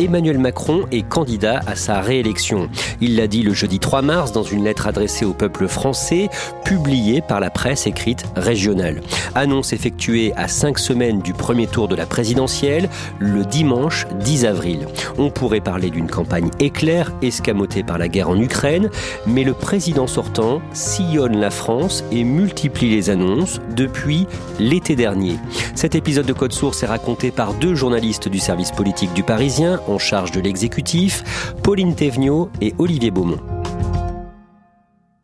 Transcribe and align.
Emmanuel 0.00 0.38
Macron 0.38 0.86
est 0.92 1.02
candidat 1.02 1.60
à 1.66 1.74
sa 1.74 2.00
réélection. 2.00 2.68
Il 3.00 3.16
l'a 3.16 3.26
dit 3.26 3.42
le 3.42 3.52
jeudi 3.52 3.80
3 3.80 4.02
mars 4.02 4.32
dans 4.32 4.44
une 4.44 4.62
lettre 4.62 4.86
adressée 4.86 5.24
au 5.24 5.32
peuple 5.32 5.66
français, 5.66 6.28
publiée 6.64 7.20
par 7.20 7.40
la 7.40 7.50
presse 7.50 7.86
écrite 7.86 8.24
régionale. 8.36 9.00
Annonce 9.34 9.72
effectuée 9.72 10.32
à 10.36 10.46
cinq 10.46 10.78
semaines 10.78 11.20
du 11.20 11.32
premier 11.32 11.66
tour 11.66 11.88
de 11.88 11.96
la 11.96 12.06
présidentielle, 12.06 12.88
le 13.18 13.44
dimanche 13.44 14.06
10 14.20 14.44
avril. 14.44 14.86
On 15.18 15.30
pourrait 15.30 15.60
parler 15.60 15.90
d'une 15.90 16.08
campagne 16.08 16.50
éclair, 16.60 17.12
escamotée 17.20 17.82
par 17.82 17.98
la 17.98 18.08
guerre 18.08 18.30
en 18.30 18.40
Ukraine, 18.40 18.90
mais 19.26 19.42
le 19.42 19.54
président 19.54 20.06
sortant 20.06 20.60
sillonne 20.72 21.38
la 21.38 21.50
France 21.50 22.04
et 22.12 22.22
multiplie 22.22 22.90
les 22.90 23.10
annonces 23.10 23.60
depuis 23.74 24.26
l'été 24.60 24.94
dernier. 24.94 25.36
Cet 25.74 25.94
épisode 25.94 26.26
de 26.26 26.32
Code 26.32 26.52
Source 26.52 26.82
est 26.82 26.86
raconté 26.86 27.30
par 27.30 27.54
deux 27.54 27.74
journalistes 27.74 28.28
du 28.28 28.38
service 28.38 28.70
politique 28.70 29.12
du 29.12 29.22
Parisien, 29.22 29.80
en 29.88 29.98
charge 29.98 30.30
de 30.30 30.40
l'exécutif, 30.40 31.52
Pauline 31.62 31.94
Thévenot 31.94 32.50
et 32.60 32.74
Olivier 32.78 33.10
Beaumont. 33.10 33.40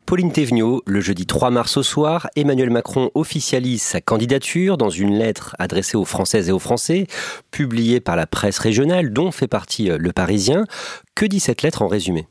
Pauline 0.05 0.31
Thévenot, 0.31 0.83
le 0.85 1.01
jeudi 1.01 1.25
3 1.25 1.49
mars 1.49 1.77
au 1.77 1.83
soir, 1.83 2.27
Emmanuel 2.35 2.69
Macron 2.69 3.09
officialise 3.15 3.81
sa 3.81 4.01
candidature 4.01 4.77
dans 4.77 4.91
une 4.91 5.17
lettre 5.17 5.55
adressée 5.57 5.97
aux 5.97 6.05
Françaises 6.05 6.47
et 6.49 6.51
aux 6.51 6.59
Français, 6.59 7.07
publiée 7.49 7.99
par 7.99 8.15
la 8.15 8.27
presse 8.27 8.59
régionale 8.59 9.11
dont 9.11 9.31
fait 9.31 9.47
partie 9.47 9.89
euh, 9.89 9.97
Le 9.99 10.11
Parisien. 10.11 10.65
Que 11.15 11.25
dit 11.25 11.39
cette 11.39 11.63
lettre 11.63 11.81
en 11.81 11.87
résumé? 11.87 12.27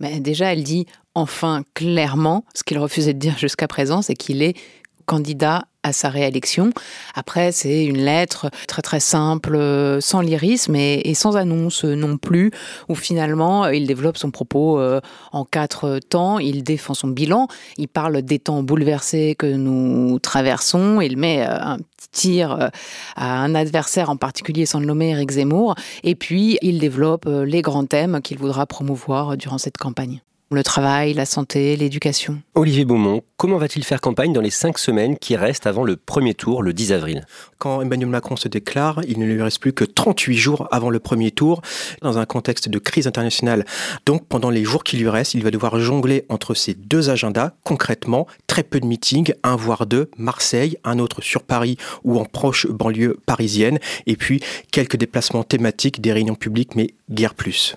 Mais 0.00 0.20
Déjà, 0.20 0.54
elle 0.54 0.64
dit 0.64 0.86
enfin 1.14 1.64
clairement 1.74 2.46
ce 2.54 2.64
qu'il 2.64 2.78
refusait 2.78 3.12
de 3.12 3.18
dire 3.18 3.36
jusqu'à 3.36 3.68
présent, 3.68 4.00
c'est 4.00 4.14
qu'il 4.14 4.42
est 4.42 4.56
candidat 5.04 5.66
à 5.82 5.92
sa 5.92 6.08
réélection. 6.08 6.70
Après, 7.14 7.52
c'est 7.52 7.84
une 7.84 7.98
lettre 7.98 8.50
très 8.68 8.82
très 8.82 9.00
simple, 9.00 9.58
sans 10.00 10.20
lyrisme 10.20 10.76
et, 10.76 11.14
sans 11.14 11.36
annonce 11.36 11.84
non 11.84 12.16
plus, 12.16 12.50
où 12.88 12.94
finalement 12.94 13.66
il 13.66 13.86
développe 13.86 14.16
son 14.16 14.30
propos 14.30 14.78
euh, 14.78 15.00
en 15.32 15.44
quatre 15.44 15.98
temps. 15.98 16.38
Il 16.38 16.62
défend 16.64 16.94
son 16.94 17.08
bilan, 17.08 17.48
il 17.76 17.88
parle 17.88 18.22
des 18.22 18.38
temps 18.38 18.62
bouleversés 18.62 19.34
que 19.38 19.46
nous 19.46 20.18
traversons, 20.18 21.00
il 21.00 21.16
met 21.16 21.46
euh, 21.46 21.60
un 21.60 21.76
petit 21.78 22.08
tir 22.12 22.52
euh, 22.52 22.68
à 23.16 23.42
un 23.42 23.54
adversaire 23.54 24.10
en 24.10 24.16
particulier, 24.16 24.66
sans 24.66 24.80
le 24.80 24.86
nommer 24.86 25.10
Eric 25.10 25.30
Zemmour, 25.30 25.74
et 26.02 26.14
puis 26.14 26.58
il 26.62 26.78
développe 26.78 27.26
les 27.26 27.62
grands 27.62 27.86
thèmes 27.86 28.20
qu'il 28.22 28.38
voudra 28.38 28.66
promouvoir 28.66 29.36
durant 29.36 29.58
cette 29.58 29.78
campagne 29.78 30.22
le 30.54 30.62
travail, 30.62 31.14
la 31.14 31.26
santé, 31.26 31.76
l'éducation. 31.76 32.40
Olivier 32.54 32.84
Beaumont, 32.84 33.22
comment 33.36 33.58
va-t-il 33.58 33.84
faire 33.84 34.00
campagne 34.00 34.32
dans 34.32 34.40
les 34.40 34.50
cinq 34.50 34.78
semaines 34.78 35.16
qui 35.16 35.36
restent 35.36 35.66
avant 35.66 35.84
le 35.84 35.96
premier 35.96 36.34
tour, 36.34 36.62
le 36.62 36.72
10 36.72 36.92
avril? 36.92 37.26
Quand 37.58 37.80
Emmanuel 37.80 38.08
Macron 38.08 38.36
se 38.36 38.48
déclare, 38.48 39.00
il 39.06 39.18
ne 39.18 39.26
lui 39.26 39.40
reste 39.40 39.60
plus 39.60 39.72
que 39.72 39.84
38 39.84 40.36
jours 40.36 40.68
avant 40.70 40.90
le 40.90 40.98
premier 40.98 41.30
tour, 41.30 41.62
dans 42.00 42.18
un 42.18 42.24
contexte 42.24 42.68
de 42.68 42.78
crise 42.78 43.06
internationale. 43.06 43.64
Donc 44.06 44.26
pendant 44.26 44.50
les 44.50 44.64
jours 44.64 44.84
qui 44.84 44.96
lui 44.96 45.08
restent, 45.08 45.34
il 45.34 45.42
va 45.42 45.50
devoir 45.50 45.78
jongler 45.78 46.24
entre 46.28 46.54
ces 46.54 46.74
deux 46.74 47.10
agendas. 47.10 47.52
Concrètement, 47.64 48.26
très 48.46 48.62
peu 48.62 48.80
de 48.80 48.86
meetings, 48.86 49.32
un 49.42 49.56
voire 49.56 49.86
deux, 49.86 50.10
Marseille, 50.16 50.76
un 50.84 50.98
autre 50.98 51.22
sur 51.22 51.42
Paris 51.42 51.76
ou 52.04 52.18
en 52.18 52.24
proche 52.24 52.66
banlieue 52.66 53.18
parisienne, 53.26 53.78
et 54.06 54.16
puis 54.16 54.42
quelques 54.70 54.96
déplacements 54.96 55.44
thématiques, 55.44 56.00
des 56.00 56.12
réunions 56.12 56.34
publiques, 56.34 56.74
mais 56.74 56.94
guère 57.10 57.34
plus. 57.34 57.76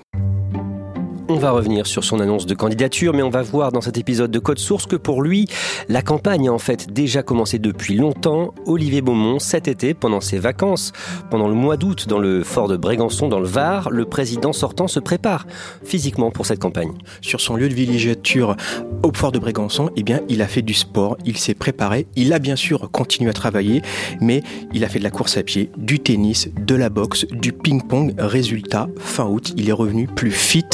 On 1.28 1.38
va 1.38 1.50
revenir 1.50 1.88
sur 1.88 2.04
son 2.04 2.20
annonce 2.20 2.46
de 2.46 2.54
candidature, 2.54 3.12
mais 3.12 3.24
on 3.24 3.32
va 3.32 3.42
voir 3.42 3.72
dans 3.72 3.82
cet 3.82 3.98
épisode 3.98 4.30
de 4.30 4.38
Code 4.38 4.60
Source 4.60 4.86
que 4.86 4.96
pour 4.96 5.24
lui, 5.24 5.48
la 5.90 6.04
campagne 6.04 6.50
a 6.50 6.54
en 6.54 6.60
fait 6.60 6.94
déjà 6.94 7.24
commencé 7.24 7.58
depuis 7.58 7.96
longtemps. 7.96 8.54
Olivier 8.68 9.02
Beaumont, 9.02 9.40
cet 9.40 9.68
été, 9.68 9.96
pendant 9.96 10.22
ses 10.22 10.38
vacances, 10.38 10.94
pendant 11.32 11.48
le 11.48 11.56
mois 11.56 11.78
d'août, 11.78 12.08
dans 12.08 12.20
le 12.20 12.44
fort 12.44 12.68
de 12.68 12.78
Brégançon, 12.78 13.28
dans 13.28 13.40
le 13.40 13.48
Var, 13.48 13.90
le 13.90 14.06
président 14.06 14.54
sortant 14.54 14.88
se 14.88 15.00
prépare 15.00 15.48
physiquement 15.84 16.30
pour 16.30 16.46
cette 16.46 16.60
campagne. 16.60 16.92
Sur 17.22 17.42
son 17.42 17.56
lieu 17.56 17.70
de 17.70 17.74
villégiature 17.74 18.56
au 19.02 19.12
fort 19.12 19.32
de 19.32 19.40
Brégançon, 19.40 19.90
eh 19.96 20.04
bien, 20.04 20.22
il 20.30 20.44
a 20.44 20.48
fait 20.48 20.62
du 20.62 20.76
sport, 20.76 21.18
il 21.26 21.38
s'est 21.38 21.56
préparé, 21.56 22.06
il 22.16 22.34
a 22.34 22.40
bien 22.40 22.56
sûr 22.56 22.92
continué 22.92 23.32
à 23.32 23.34
travailler, 23.34 23.82
mais 24.22 24.44
il 24.76 24.84
a 24.84 24.90
fait 24.90 25.00
de 25.00 25.04
la 25.04 25.12
course 25.12 25.38
à 25.38 25.44
pied, 25.44 25.72
du 25.76 25.98
tennis, 25.98 26.50
de 26.56 26.76
la 26.76 26.90
boxe, 26.90 27.26
du 27.32 27.52
ping-pong. 27.52 28.14
Résultat, 28.20 28.90
fin 29.00 29.26
août, 29.26 29.54
il 29.58 29.70
est 29.70 29.74
revenu 29.74 30.06
plus 30.06 30.30
fit, 30.30 30.66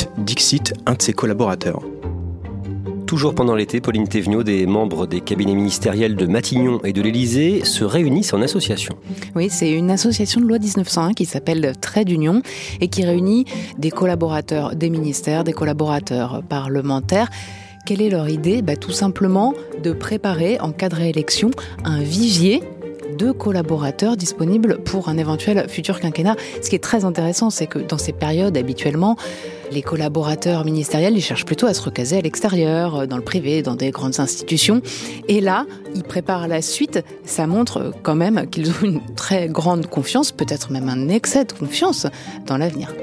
cite 0.42 0.74
un 0.86 0.94
de 0.94 1.02
ses 1.02 1.14
collaborateurs. 1.14 1.82
Toujours 3.06 3.36
pendant 3.36 3.56
l'été, 3.56 3.82
Pauline 3.82 4.08
Thévenot, 4.08 4.44
des 4.44 4.66
membres 4.66 5.06
des 5.06 5.20
cabinets 5.20 5.54
ministériels 5.54 6.16
de 6.16 6.26
Matignon 6.26 6.80
et 6.86 6.94
de 6.94 7.02
l'Élysée 7.02 7.66
se 7.66 7.84
réunissent 7.84 8.34
en 8.34 8.42
association. 8.42 8.96
Oui, 9.36 9.50
c'est 9.50 9.72
une 9.72 9.92
association 9.92 10.40
de 10.40 10.46
loi 10.46 10.60
1901 10.60 11.14
qui 11.14 11.26
s'appelle 11.26 11.74
Trait 11.82 12.06
d'Union 12.06 12.42
et 12.80 12.88
qui 12.88 13.04
réunit 13.04 13.46
des 13.78 13.92
collaborateurs 13.92 14.76
des 14.76 14.90
ministères, 14.90 15.44
des 15.44 15.52
collaborateurs 15.52 16.42
parlementaires. 16.48 17.30
Quelle 17.86 18.02
est 18.02 18.10
leur 18.10 18.30
idée? 18.30 18.62
Bah, 18.62 18.78
Tout 18.78 18.92
simplement 18.92 19.54
de 19.84 19.92
préparer 19.92 20.60
en 20.62 20.72
cas 20.72 20.88
de 20.88 20.96
réélection 20.96 21.52
un 21.84 22.02
vivier 22.02 22.64
deux 23.18 23.34
collaborateurs 23.34 24.18
disponibles 24.18 24.80
pour 24.84 25.10
un 25.10 25.18
éventuel 25.18 25.68
futur 25.70 26.00
quinquennat. 26.00 26.36
Ce 26.62 26.70
qui 26.70 26.76
est 26.76 26.84
très 26.84 27.06
intéressant, 27.06 27.50
c'est 27.50 27.68
que 27.68 27.80
dans 27.80 27.98
ces 27.98 28.14
périodes, 28.14 28.58
habituellement, 28.58 29.18
les 29.72 29.82
collaborateurs 29.82 30.66
ministériels, 30.66 31.16
ils 31.16 31.22
cherchent 31.22 31.46
plutôt 31.46 31.68
à 31.68 31.74
se 31.74 31.82
recaser 31.82 32.18
à 32.18 32.22
l'extérieur, 32.22 32.96
euh, 32.96 33.06
dans 33.06 33.18
le 33.18 33.24
privé, 33.24 33.62
dans 33.62 33.76
des 33.76 33.92
grandes 33.92 34.20
institutions. 34.20 34.82
Et 35.28 35.42
là, 35.42 35.66
ils 35.96 36.04
préparent 36.04 36.48
la 36.48 36.62
suite. 36.62 37.04
Ça 37.26 37.48
montre 37.48 37.94
quand 38.04 38.16
même 38.16 38.50
qu'ils 38.50 38.70
ont 38.72 38.82
une 38.84 39.02
très 39.16 39.48
grande 39.48 39.88
confiance, 39.88 40.32
peut-être 40.32 40.72
même 40.72 40.90
un 40.90 41.10
excès 41.10 41.46
de 41.46 41.54
confiance 41.54 42.08
dans 42.46 42.58
l'avenir. 42.58 42.94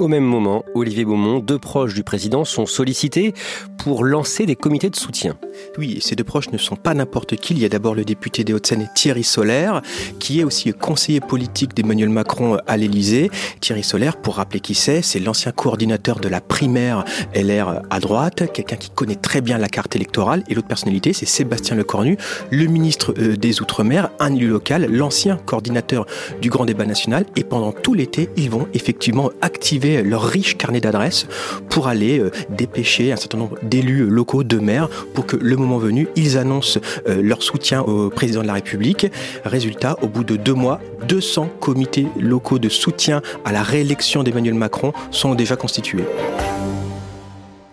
Au 0.00 0.08
même 0.08 0.24
moment, 0.24 0.64
Olivier 0.74 1.04
Beaumont, 1.04 1.40
deux 1.40 1.58
proches 1.58 1.92
du 1.92 2.02
président, 2.02 2.46
sont 2.46 2.64
sollicités 2.64 3.34
pour 3.76 4.02
lancer 4.02 4.46
des 4.46 4.56
comités 4.56 4.88
de 4.88 4.96
soutien. 4.96 5.36
Oui, 5.76 5.98
ces 6.00 6.16
deux 6.16 6.24
proches 6.24 6.50
ne 6.52 6.56
sont 6.56 6.76
pas 6.76 6.94
n'importe 6.94 7.36
qui. 7.36 7.52
Il 7.52 7.58
y 7.58 7.66
a 7.66 7.68
d'abord 7.68 7.94
le 7.94 8.02
député 8.02 8.42
des 8.42 8.54
Hauts-de-Seine, 8.54 8.88
Thierry 8.94 9.24
Solaire, 9.24 9.82
qui 10.18 10.40
est 10.40 10.44
aussi 10.44 10.72
conseiller 10.72 11.20
politique 11.20 11.74
d'Emmanuel 11.74 12.08
Macron 12.08 12.56
à 12.66 12.78
l'Élysée. 12.78 13.30
Thierry 13.60 13.82
Solaire, 13.82 14.16
pour 14.16 14.36
rappeler 14.36 14.60
qui 14.60 14.74
c'est, 14.74 15.02
c'est 15.02 15.18
l'ancien 15.18 15.52
coordinateur 15.52 16.18
de 16.18 16.28
la 16.28 16.40
primaire 16.40 17.04
LR 17.34 17.82
à 17.90 18.00
droite, 18.00 18.50
quelqu'un 18.54 18.76
qui 18.76 18.88
connaît 18.88 19.16
très 19.16 19.42
bien 19.42 19.58
la 19.58 19.68
carte 19.68 19.96
électorale. 19.96 20.44
Et 20.48 20.54
l'autre 20.54 20.68
personnalité, 20.68 21.12
c'est 21.12 21.26
Sébastien 21.26 21.76
Lecornu, 21.76 22.16
le 22.50 22.64
ministre 22.68 23.12
euh, 23.18 23.36
des 23.36 23.60
Outre-mer, 23.60 24.10
un 24.18 24.34
élu 24.34 24.46
local, 24.46 24.86
l'ancien 24.90 25.36
coordinateur 25.36 26.06
du 26.40 26.48
grand 26.48 26.64
débat 26.64 26.86
national. 26.86 27.26
Et 27.36 27.44
pendant 27.44 27.72
tout 27.72 27.92
l'été, 27.92 28.30
ils 28.38 28.48
vont 28.48 28.66
effectivement 28.72 29.30
activer 29.42 29.89
leur 29.98 30.24
riche 30.24 30.56
carnet 30.56 30.80
d'adresses 30.80 31.26
pour 31.68 31.88
aller 31.88 32.18
euh, 32.18 32.30
dépêcher 32.48 33.12
un 33.12 33.16
certain 33.16 33.38
nombre 33.38 33.56
d'élus 33.62 34.06
locaux, 34.06 34.44
de 34.44 34.58
maires, 34.58 34.88
pour 35.14 35.26
que 35.26 35.36
le 35.36 35.56
moment 35.56 35.78
venu, 35.78 36.08
ils 36.16 36.38
annoncent 36.38 36.80
euh, 37.08 37.20
leur 37.22 37.42
soutien 37.42 37.82
au 37.82 38.10
président 38.10 38.42
de 38.42 38.46
la 38.46 38.54
République. 38.54 39.06
Résultat, 39.44 39.96
au 40.02 40.08
bout 40.08 40.24
de 40.24 40.36
deux 40.36 40.54
mois, 40.54 40.80
200 41.08 41.48
comités 41.60 42.06
locaux 42.18 42.58
de 42.58 42.68
soutien 42.68 43.22
à 43.44 43.52
la 43.52 43.62
réélection 43.62 44.22
d'Emmanuel 44.22 44.54
Macron 44.54 44.92
sont 45.10 45.34
déjà 45.34 45.56
constitués. 45.56 46.04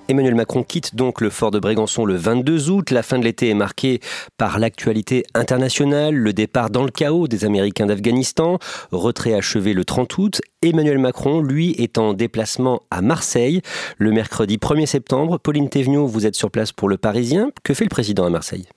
Emmanuel 0.10 0.36
Macron 0.36 0.64
quitte 0.64 0.96
donc 0.96 1.20
le 1.20 1.30
fort 1.30 1.52
de 1.52 1.60
Brégançon 1.60 2.06
le 2.06 2.16
22 2.16 2.70
août. 2.70 2.92
La 2.92 3.04
fin 3.04 3.20
de 3.20 3.26
l'été 3.26 3.50
est 3.50 3.54
marquée 3.54 4.00
par 4.38 4.58
l'actualité 4.58 5.26
internationale, 5.34 6.16
le 6.16 6.32
départ 6.32 6.70
dans 6.70 6.84
le 6.84 6.92
chaos 6.92 7.28
des 7.28 7.44
Américains 7.44 7.88
d'Afghanistan, 7.88 8.58
retrait 8.92 9.34
achevé 9.34 9.74
le 9.74 9.84
30 9.84 10.18
août. 10.18 10.42
Emmanuel 10.62 10.98
Macron, 10.98 11.42
lui, 11.42 11.72
est 11.78 11.98
en 11.98 12.14
déplacement 12.14 12.84
à 12.90 13.02
Marseille 13.02 13.62
le 13.98 14.12
mercredi 14.12 14.58
1er 14.58 14.86
septembre. 14.86 15.40
Pauline 15.40 15.68
Thévenot, 15.68 16.08
vous 16.08 16.26
êtes 16.26 16.36
sur 16.36 16.52
place 16.52 16.72
pour 16.72 16.88
le 16.88 16.98
Parisien. 16.98 17.52
Que 17.64 17.74
fait 17.74 17.84
le 17.84 17.90
président 17.90 18.26
à 18.26 18.30
Marseille? 18.30 18.68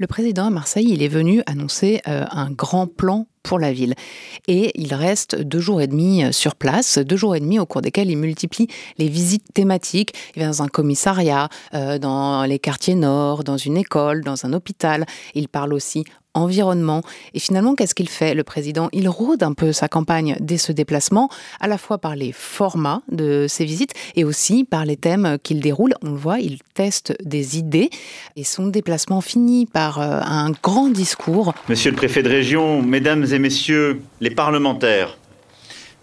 Le 0.00 0.06
président 0.06 0.46
à 0.46 0.50
Marseille, 0.50 0.86
il 0.88 1.02
est 1.02 1.08
venu 1.08 1.42
annoncer 1.44 2.00
euh, 2.08 2.24
un 2.30 2.50
grand 2.50 2.86
plan 2.86 3.26
pour 3.42 3.58
la 3.58 3.70
ville. 3.70 3.94
Et 4.48 4.72
il 4.80 4.94
reste 4.94 5.38
deux 5.38 5.60
jours 5.60 5.82
et 5.82 5.88
demi 5.88 6.24
euh, 6.24 6.32
sur 6.32 6.54
place, 6.54 6.96
deux 6.96 7.16
jours 7.16 7.36
et 7.36 7.40
demi 7.40 7.58
au 7.58 7.66
cours 7.66 7.82
desquels 7.82 8.10
il 8.10 8.16
multiplie 8.16 8.68
les 8.96 9.08
visites 9.08 9.44
thématiques. 9.52 10.14
Il 10.34 10.40
va 10.40 10.48
dans 10.48 10.62
un 10.62 10.68
commissariat, 10.68 11.50
euh, 11.74 11.98
dans 11.98 12.44
les 12.44 12.58
quartiers 12.58 12.94
nord, 12.94 13.44
dans 13.44 13.58
une 13.58 13.76
école, 13.76 14.24
dans 14.24 14.46
un 14.46 14.54
hôpital. 14.54 15.04
Il 15.34 15.48
parle 15.48 15.74
aussi 15.74 16.04
environnement. 16.34 17.02
Et 17.34 17.40
finalement, 17.40 17.74
qu'est-ce 17.74 17.94
qu'il 17.94 18.08
fait, 18.08 18.34
le 18.34 18.44
président? 18.44 18.88
Il 18.92 19.08
rôde 19.08 19.42
un 19.42 19.52
peu 19.52 19.72
sa 19.72 19.88
campagne 19.88 20.36
dès 20.40 20.58
ce 20.58 20.72
déplacement, 20.72 21.28
à 21.60 21.66
la 21.66 21.78
fois 21.78 21.98
par 21.98 22.14
les 22.14 22.32
formats 22.32 23.02
de 23.10 23.46
ses 23.48 23.64
visites 23.64 23.94
et 24.14 24.24
aussi 24.24 24.64
par 24.64 24.84
les 24.84 24.96
thèmes 24.96 25.38
qu'il 25.42 25.60
déroule. 25.60 25.94
On 26.02 26.10
le 26.10 26.16
voit, 26.16 26.38
il 26.38 26.58
teste 26.74 27.16
des 27.24 27.58
idées 27.58 27.90
et 28.36 28.44
son 28.44 28.68
déplacement 28.68 29.20
finit 29.20 29.66
par 29.66 29.89
euh, 29.98 30.20
un 30.22 30.50
grand 30.62 30.88
discours. 30.88 31.54
Monsieur 31.68 31.90
le 31.90 31.96
préfet 31.96 32.22
de 32.22 32.28
région, 32.28 32.82
mesdames 32.82 33.26
et 33.32 33.38
messieurs 33.38 34.00
les 34.20 34.30
parlementaires, 34.30 35.16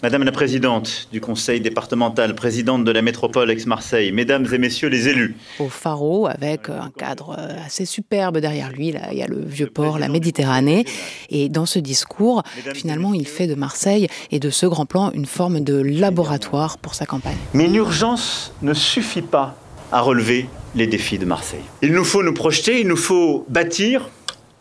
Madame 0.04 0.24
la 0.24 0.32
présidente 0.32 1.08
du 1.12 1.20
conseil 1.20 1.60
départemental, 1.60 2.36
présidente 2.36 2.84
de 2.84 2.92
la 2.92 3.02
métropole 3.02 3.50
Aix-Marseille, 3.50 4.12
mesdames 4.12 4.46
et 4.54 4.60
messieurs 4.60 4.90
les 4.90 5.08
élus. 5.08 5.36
Au 5.58 5.70
pharo, 5.70 6.28
avec 6.28 6.70
un 6.70 6.92
cadre 6.96 7.36
assez 7.66 7.86
superbe 7.86 8.38
derrière 8.38 8.72
lui, 8.72 8.92
là, 8.92 9.12
il 9.12 9.18
y 9.18 9.24
a 9.24 9.28
le 9.28 9.44
vieux 9.44 9.66
port, 9.66 9.98
la 9.98 10.08
Méditerranée. 10.08 10.86
Et 11.32 11.50
dans 11.50 11.66
ce 11.66 11.80
discours, 11.80 12.44
finalement, 12.76 13.16
il 13.16 13.28
fait 13.28 13.48
de 13.48 13.56
Marseille 13.56 14.08
et 14.30 14.40
de 14.40 14.52
ce 14.52 14.68
grand 14.68 14.86
plan 14.86 15.12
une 15.16 15.26
forme 15.26 15.62
de 15.62 15.82
laboratoire 15.82 16.78
pour 16.78 16.94
sa 16.94 17.08
campagne. 17.08 17.38
Mais 17.56 17.66
l'urgence 17.66 18.54
ne 18.62 18.76
suffit 18.76 19.24
pas 19.24 19.58
à 19.92 20.02
relever 20.02 20.48
les 20.76 20.88
défis 20.88 21.18
de 21.18 21.26
Marseille. 21.26 21.64
Il 21.82 21.94
nous 21.94 22.04
faut 22.04 22.24
nous 22.24 22.34
projeter, 22.34 22.82
il 22.82 22.88
nous 22.88 22.98
faut 22.98 23.46
bâtir 23.50 24.10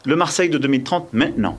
le 0.04 0.16
Marseille 0.16 0.48
de 0.48 0.58
2030 0.58 1.12
maintenant. 1.12 1.58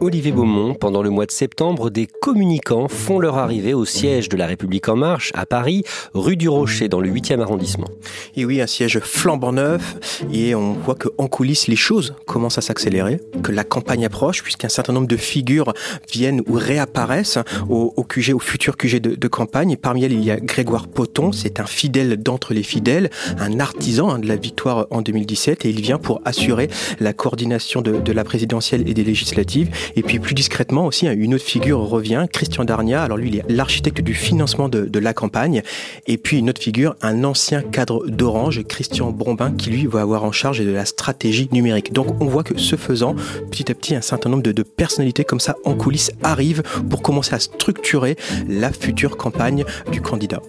Olivier 0.00 0.32
Beaumont, 0.32 0.74
pendant 0.74 1.02
le 1.02 1.08
mois 1.08 1.24
de 1.24 1.30
septembre, 1.30 1.88
des 1.88 2.06
communicants 2.06 2.86
font 2.86 3.18
leur 3.18 3.38
arrivée 3.38 3.72
au 3.72 3.86
siège 3.86 4.28
de 4.28 4.36
La 4.36 4.46
République 4.46 4.88
En 4.90 4.96
Marche, 4.96 5.32
à 5.34 5.46
Paris, 5.46 5.84
rue 6.12 6.36
du 6.36 6.50
Rocher, 6.50 6.88
dans 6.88 7.00
le 7.00 7.08
8e 7.08 7.40
arrondissement. 7.40 7.88
Et 8.36 8.44
oui, 8.44 8.60
un 8.60 8.66
siège 8.66 8.98
flambant 8.98 9.52
neuf, 9.52 10.20
et 10.30 10.54
on 10.54 10.74
voit 10.74 10.96
qu'en 10.96 11.28
coulisses, 11.28 11.66
les 11.66 11.76
choses 11.76 12.14
commencent 12.26 12.58
à 12.58 12.60
s'accélérer, 12.60 13.20
que 13.42 13.52
la 13.52 13.64
campagne 13.64 14.04
approche, 14.04 14.42
puisqu'un 14.42 14.68
certain 14.68 14.92
nombre 14.92 15.06
de 15.06 15.16
figures 15.16 15.72
viennent 16.12 16.42
ou 16.46 16.54
réapparaissent 16.54 17.38
au, 17.70 17.90
QG, 18.04 18.34
au 18.34 18.38
futur 18.38 18.76
QG 18.76 19.00
de, 19.00 19.28
campagne. 19.28 19.70
Et 19.70 19.76
parmi 19.76 20.04
elles, 20.04 20.12
il 20.12 20.24
y 20.24 20.30
a 20.30 20.36
Grégoire 20.36 20.88
Poton, 20.88 21.32
c'est 21.32 21.58
un 21.58 21.66
fidèle 21.66 22.18
d'entre 22.18 22.52
les 22.52 22.62
fidèles, 22.62 23.10
un 23.38 23.60
artisan 23.60 24.10
hein, 24.10 24.18
de 24.18 24.28
la 24.28 24.36
victoire 24.36 24.86
en 24.90 25.00
2017, 25.00 25.64
et 25.64 25.70
il 25.70 25.80
vient 25.80 25.98
pour 25.98 26.20
assurer 26.26 26.68
la 27.00 27.14
coordination 27.14 27.80
de, 27.80 27.98
de 27.98 28.12
la 28.12 28.24
présidentielle 28.24 28.86
et 28.86 28.92
des 28.92 29.04
législatives. 29.04 29.70
Et 29.94 30.02
puis 30.02 30.18
plus 30.18 30.34
discrètement 30.34 30.86
aussi, 30.86 31.06
une 31.06 31.34
autre 31.34 31.44
figure 31.44 31.78
revient, 31.80 32.26
Christian 32.32 32.64
Darnia. 32.64 33.02
Alors 33.02 33.16
lui, 33.16 33.28
il 33.28 33.36
est 33.36 33.44
l'architecte 33.48 34.00
du 34.00 34.14
financement 34.14 34.68
de, 34.68 34.98
la 34.98 35.12
campagne. 35.12 35.62
Et 36.06 36.16
puis 36.16 36.38
une 36.38 36.50
autre 36.50 36.60
figure, 36.60 36.96
un 37.02 37.22
ancien 37.22 37.62
cadre 37.62 38.06
d'Orange, 38.08 38.64
Christian 38.64 39.10
Brombin, 39.10 39.52
qui 39.52 39.70
lui 39.70 39.86
va 39.86 40.00
avoir 40.00 40.24
en 40.24 40.32
charge 40.32 40.60
de 40.60 40.70
la 40.70 40.86
stratégie 40.86 41.48
numérique. 41.52 41.92
Donc 41.92 42.20
on 42.20 42.26
voit 42.26 42.42
que 42.42 42.58
ce 42.58 42.76
faisant, 42.76 43.14
petit 43.50 43.70
à 43.70 43.74
petit, 43.74 43.94
un 43.94 44.00
certain 44.00 44.30
nombre 44.30 44.42
de, 44.42 44.52
de 44.52 44.62
personnalités 44.62 45.24
comme 45.24 45.40
ça 45.40 45.56
en 45.64 45.74
coulisses 45.74 46.12
arrivent 46.22 46.62
pour 46.88 47.02
commencer 47.02 47.34
à 47.34 47.38
structurer 47.38 48.16
la 48.48 48.72
future 48.72 49.16
campagne 49.16 49.64
du 49.92 50.00
candidat. 50.00 50.40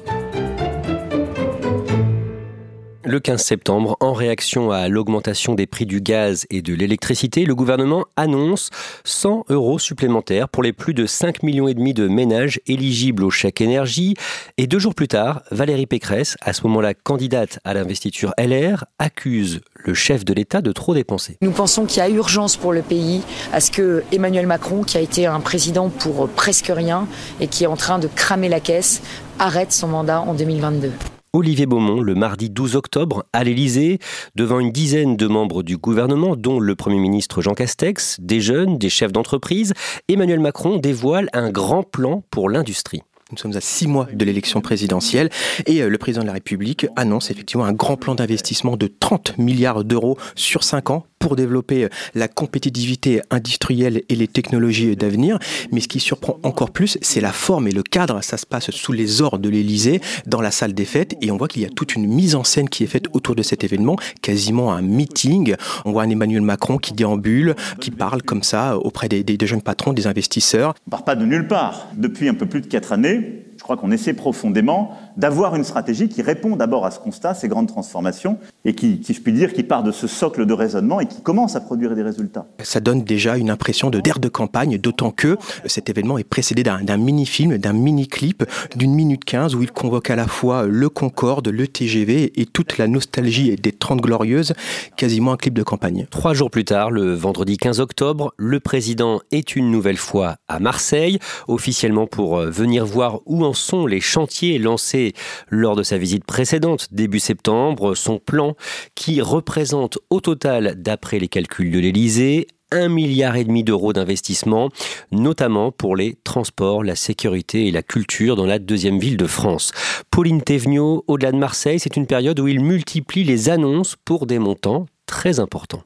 Le 3.09 3.21
15 3.21 3.41
septembre, 3.41 3.95
en 4.01 4.11
réaction 4.11 4.69
à 4.69 4.89
l'augmentation 4.89 5.55
des 5.55 5.65
prix 5.65 5.85
du 5.85 6.01
gaz 6.01 6.45
et 6.49 6.61
de 6.61 6.73
l'électricité, 6.73 7.45
le 7.45 7.55
gouvernement 7.55 8.03
annonce 8.17 8.69
100 9.05 9.45
euros 9.47 9.79
supplémentaires 9.79 10.49
pour 10.49 10.61
les 10.61 10.73
plus 10.73 10.93
de 10.93 11.05
5 11.05 11.41
millions 11.41 11.67
de 11.67 12.07
ménages 12.09 12.59
éligibles 12.67 13.23
au 13.23 13.29
chèque 13.29 13.61
énergie. 13.61 14.15
Et 14.57 14.67
deux 14.67 14.77
jours 14.77 14.93
plus 14.93 15.07
tard, 15.07 15.41
Valérie 15.51 15.85
Pécresse, 15.85 16.35
à 16.41 16.51
ce 16.51 16.63
moment-là 16.63 16.93
candidate 16.93 17.59
à 17.63 17.73
l'investiture 17.73 18.33
LR, 18.37 18.83
accuse 18.99 19.61
le 19.75 19.93
chef 19.93 20.25
de 20.25 20.33
l'État 20.33 20.61
de 20.61 20.73
trop 20.73 20.93
dépenser. 20.93 21.37
Nous 21.41 21.51
pensons 21.51 21.85
qu'il 21.85 21.99
y 21.99 22.01
a 22.01 22.09
urgence 22.09 22.57
pour 22.57 22.73
le 22.73 22.81
pays 22.81 23.21
à 23.53 23.61
ce 23.61 23.71
que 23.71 24.03
Emmanuel 24.11 24.47
Macron, 24.47 24.83
qui 24.83 24.97
a 24.97 25.01
été 25.01 25.25
un 25.27 25.39
président 25.39 25.87
pour 25.87 26.27
presque 26.27 26.73
rien 26.75 27.07
et 27.39 27.47
qui 27.47 27.63
est 27.63 27.67
en 27.67 27.77
train 27.77 27.99
de 27.99 28.09
cramer 28.13 28.49
la 28.49 28.59
caisse, 28.59 29.01
arrête 29.39 29.71
son 29.71 29.87
mandat 29.87 30.19
en 30.19 30.33
2022. 30.33 30.91
Olivier 31.37 31.67
Beaumont 31.67 32.01
le 32.01 32.15
mardi 32.15 32.49
12 32.49 32.75
octobre 32.75 33.23
à 33.31 33.43
l'Élysée 33.43 33.99
devant 34.33 34.59
une 34.59 34.71
dizaine 34.71 35.15
de 35.15 35.27
membres 35.27 35.61
du 35.61 35.77
gouvernement 35.77 36.35
dont 36.35 36.59
le 36.59 36.73
Premier 36.73 36.97
ministre 36.97 37.43
Jean 37.43 37.53
Castex, 37.53 38.17
des 38.19 38.41
jeunes, 38.41 38.79
des 38.79 38.89
chefs 38.89 39.11
d'entreprise. 39.11 39.75
Emmanuel 40.09 40.39
Macron 40.39 40.77
dévoile 40.77 41.29
un 41.33 41.51
grand 41.51 41.83
plan 41.83 42.23
pour 42.31 42.49
l'industrie. 42.49 43.03
Nous 43.31 43.37
sommes 43.37 43.55
à 43.55 43.61
six 43.61 43.87
mois 43.87 44.07
de 44.11 44.25
l'élection 44.25 44.61
présidentielle 44.61 45.29
et 45.67 45.83
euh, 45.83 45.89
le 45.89 45.97
président 45.99 46.21
de 46.23 46.27
la 46.27 46.33
République 46.33 46.87
annonce 46.95 47.29
effectivement 47.29 47.65
un 47.65 47.73
grand 47.73 47.97
plan 47.97 48.15
d'investissement 48.15 48.75
de 48.75 48.87
30 48.87 49.37
milliards 49.37 49.83
d'euros 49.83 50.17
sur 50.33 50.63
cinq 50.63 50.89
ans 50.89 51.05
pour 51.19 51.35
développer 51.35 51.85
euh, 51.85 51.89
la 52.15 52.27
compétitivité 52.27 53.21
industrielle 53.29 54.03
et 54.09 54.15
les 54.15 54.27
technologies 54.27 54.95
d'avenir. 54.95 55.39
Mais 55.71 55.81
ce 55.81 55.87
qui 55.87 55.99
surprend 55.99 56.39
encore 56.43 56.71
plus, 56.71 56.97
c'est 57.01 57.21
la 57.21 57.31
forme 57.31 57.67
et 57.67 57.71
le 57.71 57.83
cadre. 57.83 58.21
Ça 58.21 58.37
se 58.37 58.45
passe 58.45 58.71
sous 58.71 58.91
les 58.91 59.21
ors 59.21 59.39
de 59.39 59.49
l'Élysée, 59.49 60.01
dans 60.25 60.41
la 60.41 60.51
salle 60.51 60.73
des 60.73 60.85
fêtes, 60.85 61.15
et 61.21 61.31
on 61.31 61.37
voit 61.37 61.47
qu'il 61.47 61.61
y 61.61 61.65
a 61.65 61.69
toute 61.69 61.95
une 61.95 62.07
mise 62.07 62.35
en 62.35 62.43
scène 62.43 62.69
qui 62.69 62.83
est 62.83 62.87
faite 62.87 63.05
autour 63.13 63.35
de 63.35 63.43
cet 63.43 63.63
événement, 63.63 63.95
quasiment 64.21 64.73
un 64.73 64.81
meeting. 64.81 65.55
On 65.85 65.91
voit 65.91 66.03
un 66.03 66.09
Emmanuel 66.09 66.41
Macron 66.41 66.77
qui 66.77 66.93
déambule, 66.93 67.55
qui 67.79 67.91
parle 67.91 68.21
comme 68.23 68.43
ça 68.43 68.77
auprès 68.77 69.09
des, 69.09 69.23
des 69.23 69.47
jeunes 69.47 69.61
patrons, 69.61 69.93
des 69.93 70.07
investisseurs. 70.07 70.73
On 70.87 70.91
part 70.91 71.05
pas 71.05 71.15
de 71.15 71.25
nulle 71.25 71.47
part. 71.47 71.87
Depuis 71.95 72.29
un 72.29 72.33
peu 72.33 72.45
plus 72.45 72.61
de 72.61 72.67
quatre 72.67 72.91
années, 72.91 73.43
je 73.57 73.63
crois 73.63 73.77
qu'on 73.77 73.91
essaie 73.91 74.13
profondément 74.13 74.97
d'avoir 75.17 75.55
une 75.55 75.63
stratégie 75.63 76.07
qui 76.07 76.21
répond 76.21 76.55
d'abord 76.55 76.85
à 76.85 76.91
ce 76.91 76.99
constat, 76.99 77.33
ces 77.33 77.47
grandes 77.47 77.67
transformations, 77.67 78.37
et 78.65 78.73
qui, 78.73 79.01
si 79.03 79.13
je 79.13 79.21
puis 79.21 79.33
dire, 79.33 79.53
qui 79.53 79.63
part 79.63 79.83
de 79.83 79.91
ce 79.91 80.07
socle 80.07 80.45
de 80.45 80.53
raisonnement 80.53 80.99
et 80.99 81.07
qui 81.07 81.21
commence 81.21 81.55
à 81.55 81.61
produire 81.61 81.95
des 81.95 82.03
résultats. 82.03 82.45
Ça 82.63 82.79
donne 82.79 83.03
déjà 83.03 83.37
une 83.37 83.49
impression 83.49 83.89
de 83.89 83.99
d'air 83.99 84.19
de 84.19 84.29
campagne, 84.29 84.77
d'autant 84.77 85.11
que 85.11 85.37
cet 85.65 85.89
événement 85.89 86.17
est 86.17 86.23
précédé 86.23 86.63
d'un 86.63 86.97
mini-film, 86.97 87.57
d'un 87.57 87.73
mini-clip 87.73 88.43
d'une 88.75 88.93
minute 88.93 89.25
quinze 89.25 89.55
où 89.55 89.63
il 89.63 89.71
convoque 89.71 90.09
à 90.09 90.15
la 90.15 90.27
fois 90.27 90.65
le 90.67 90.89
Concorde, 90.89 91.47
le 91.47 91.67
TGV 91.67 92.39
et 92.39 92.45
toute 92.45 92.77
la 92.77 92.87
nostalgie 92.87 93.55
des 93.55 93.71
Trente 93.71 94.01
Glorieuses, 94.01 94.53
quasiment 94.95 95.33
un 95.33 95.37
clip 95.37 95.53
de 95.53 95.63
campagne. 95.63 96.07
Trois 96.09 96.33
jours 96.33 96.51
plus 96.51 96.65
tard, 96.65 96.91
le 96.91 97.13
vendredi 97.13 97.57
15 97.57 97.79
octobre, 97.79 98.33
le 98.37 98.59
président 98.59 99.21
est 99.31 99.55
une 99.55 99.71
nouvelle 99.71 99.97
fois 99.97 100.37
à 100.47 100.59
Marseille, 100.59 101.19
officiellement 101.47 102.07
pour 102.07 102.37
euh, 102.37 102.49
venir 102.49 102.85
voir 102.85 103.21
où 103.25 103.43
en 103.43 103.53
sont 103.53 103.85
les 103.85 104.01
chantiers 104.01 104.59
lancés 104.59 105.06
lors 105.49 105.75
de 105.75 105.83
sa 105.83 105.97
visite 105.97 106.25
précédente, 106.25 106.87
début 106.91 107.19
septembre, 107.19 107.95
son 107.95 108.19
plan 108.19 108.55
qui 108.95 109.21
représente 109.21 109.97
au 110.09 110.21
total, 110.21 110.75
d'après 110.77 111.19
les 111.19 111.27
calculs 111.27 111.71
de 111.71 111.79
l'Elysée, 111.79 112.47
un 112.71 112.89
milliard 112.89 113.35
et 113.35 113.45
demi 113.45 113.63
d'euros 113.63 113.93
d'investissement, 113.93 114.69
notamment 115.11 115.71
pour 115.71 115.95
les 115.95 116.17
transports, 116.23 116.83
la 116.83 116.95
sécurité 116.95 117.67
et 117.67 117.71
la 117.71 117.83
culture 117.83 118.35
dans 118.35 118.45
la 118.45 118.59
deuxième 118.59 118.99
ville 118.99 119.17
de 119.17 119.27
France. 119.27 119.71
Pauline 120.11 120.41
Thévenot, 120.41 121.03
au-delà 121.07 121.31
de 121.31 121.37
Marseille, 121.37 121.79
c'est 121.79 121.95
une 121.95 122.07
période 122.07 122.39
où 122.39 122.47
il 122.47 122.59
multiplie 122.59 123.23
les 123.23 123.49
annonces 123.49 123.95
pour 124.03 124.25
des 124.25 124.39
montants 124.39 124.85
très 125.05 125.39
importants. 125.39 125.83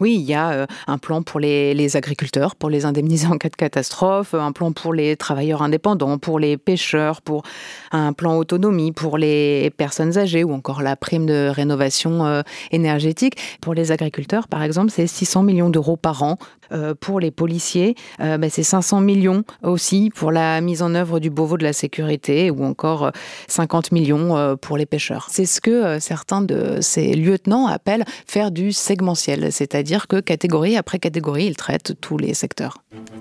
Oui, 0.00 0.14
il 0.14 0.22
y 0.22 0.34
a 0.34 0.52
euh, 0.52 0.66
un 0.86 0.98
plan 0.98 1.22
pour 1.22 1.40
les, 1.40 1.96
agriculteurs, 1.96 2.56
pour 2.56 2.70
les 2.70 2.84
indemniser 2.84 3.26
en 3.26 3.38
cas 3.38 3.48
de 3.48 3.56
catastrophe, 3.56 4.34
un 4.34 4.52
plan 4.52 4.72
pour 4.72 4.94
les 4.94 5.16
travailleurs 5.16 5.62
indépendants, 5.62 6.18
pour 6.18 6.38
les 6.38 6.56
pêcheurs, 6.56 7.22
pour 7.22 7.42
un 7.90 8.12
plan 8.12 8.36
autonomie, 8.36 8.92
pour 8.92 9.18
les 9.18 9.70
personnes 9.76 10.18
âgées 10.18 10.44
ou 10.44 10.52
encore 10.52 10.82
la 10.82 10.96
prime 10.96 11.26
de 11.26 11.48
rénovation 11.48 12.24
euh, 12.24 12.42
énergétique. 12.70 13.36
Pour 13.60 13.74
les 13.74 13.92
agriculteurs, 13.92 14.48
par 14.48 14.62
exemple, 14.62 14.90
c'est 14.90 15.06
600 15.06 15.42
millions 15.42 15.70
d'euros 15.70 15.96
par 15.96 16.22
an. 16.22 16.38
Euh, 16.72 16.94
pour 16.98 17.20
les 17.20 17.30
policiers, 17.30 17.96
ben, 18.18 18.48
c'est 18.48 18.62
500 18.62 19.00
millions 19.00 19.44
aussi 19.62 20.10
pour 20.14 20.32
la 20.32 20.60
mise 20.60 20.80
en 20.82 20.94
œuvre 20.94 21.20
du 21.20 21.28
Beauvau 21.28 21.58
de 21.58 21.64
la 21.64 21.74
sécurité 21.74 22.50
ou 22.50 22.64
encore 22.64 23.12
50 23.48 23.92
millions 23.92 24.56
pour 24.56 24.78
les 24.78 24.86
pêcheurs. 24.86 25.26
C'est 25.30 25.44
ce 25.44 25.60
que 25.60 25.98
certains 25.98 26.40
de 26.40 26.78
ces 26.80 27.12
lieutenants 27.14 27.66
appellent 27.66 28.04
faire 28.26 28.50
du 28.50 28.72
segmentiel 28.72 29.52
c'est-à-dire 29.62 30.08
que 30.08 30.18
catégorie 30.18 30.76
après 30.76 30.98
catégorie, 30.98 31.44
il 31.44 31.56
traite 31.56 31.94
tous 32.00 32.18
les 32.18 32.34
secteurs. 32.34 32.78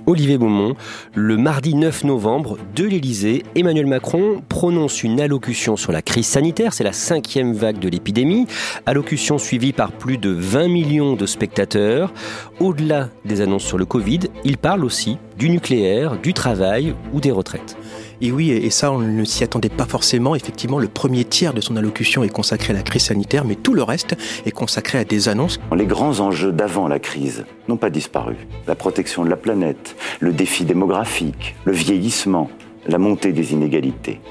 Olivier 0.08 0.40
Beaumont, 0.40 0.76
le 1.14 1.38
mardi 1.38 1.76
9 1.76 2.06
novembre, 2.06 2.58
de 2.76 2.84
l'Elysée, 2.84 3.44
Emmanuel 3.54 3.86
Macron 3.86 4.42
prononce 4.50 5.04
une 5.04 5.22
allocution 5.22 5.78
sur 5.78 5.92
la 5.92 6.02
crise 6.02 6.26
sanitaire, 6.26 6.74
c'est 6.74 6.84
la 6.84 6.94
cinquième 6.94 7.54
vague 7.54 7.78
de 7.78 7.88
l'épidémie, 7.88 8.48
allocution 8.88 9.38
suivie 9.38 9.72
par 9.72 9.92
plus 9.92 10.18
de 10.18 10.32
20 10.32 10.68
millions 10.68 11.16
de 11.16 11.28
spectateurs. 11.28 12.12
Au-delà 12.60 13.10
des 13.24 13.42
annonces 13.42 13.66
sur 13.66 13.78
le 13.78 13.86
Covid, 13.86 14.22
il 14.44 14.58
parle 14.58 14.84
aussi 14.84 15.20
du 15.38 15.48
nucléaire, 15.48 16.18
du 16.18 16.34
travail 16.34 16.96
ou 17.14 17.22
des 17.22 17.32
retraites. 17.32 17.78
Et 18.24 18.32
oui, 18.32 18.52
et 18.52 18.70
ça, 18.70 18.92
on 18.92 19.00
ne 19.00 19.24
s'y 19.24 19.44
attendait 19.44 19.70
pas 19.70 19.86
forcément. 19.86 20.36
Effectivement, 20.36 20.78
le 20.78 20.88
premier 20.88 21.26
tiers 21.26 21.56
de 21.56 21.62
son 21.62 21.76
allocution 21.76 22.24
est 22.24 22.30
consacré 22.30 22.72
à 22.72 22.76
la 22.76 22.84
crise 22.84 23.06
sanitaire, 23.06 23.46
mais 23.46 23.56
tout 23.56 23.74
le 23.74 23.82
reste 23.82 24.16
est 24.46 24.52
consacré 24.52 25.00
à 25.00 25.04
des 25.04 25.28
annonces. 25.28 25.60
Les 25.76 25.88
grands 25.88 26.20
enjeux 26.20 26.52
d'avant 26.52 26.88
la 26.88 27.00
crise 27.00 27.46
n'ont 27.68 27.78
pas 27.78 27.90
disparu. 27.90 28.36
La 28.68 28.76
protection 28.76 29.26
de 29.26 29.30
la 29.30 29.38
planète, 29.38 29.96
le 30.20 30.34
défi 30.34 30.66
démographique, 30.66 31.56
le 31.66 31.74
vieillissement, 31.74 32.52
la 32.88 33.00
montée 33.00 33.32
des 33.32 33.54
inégalités. 33.54 34.22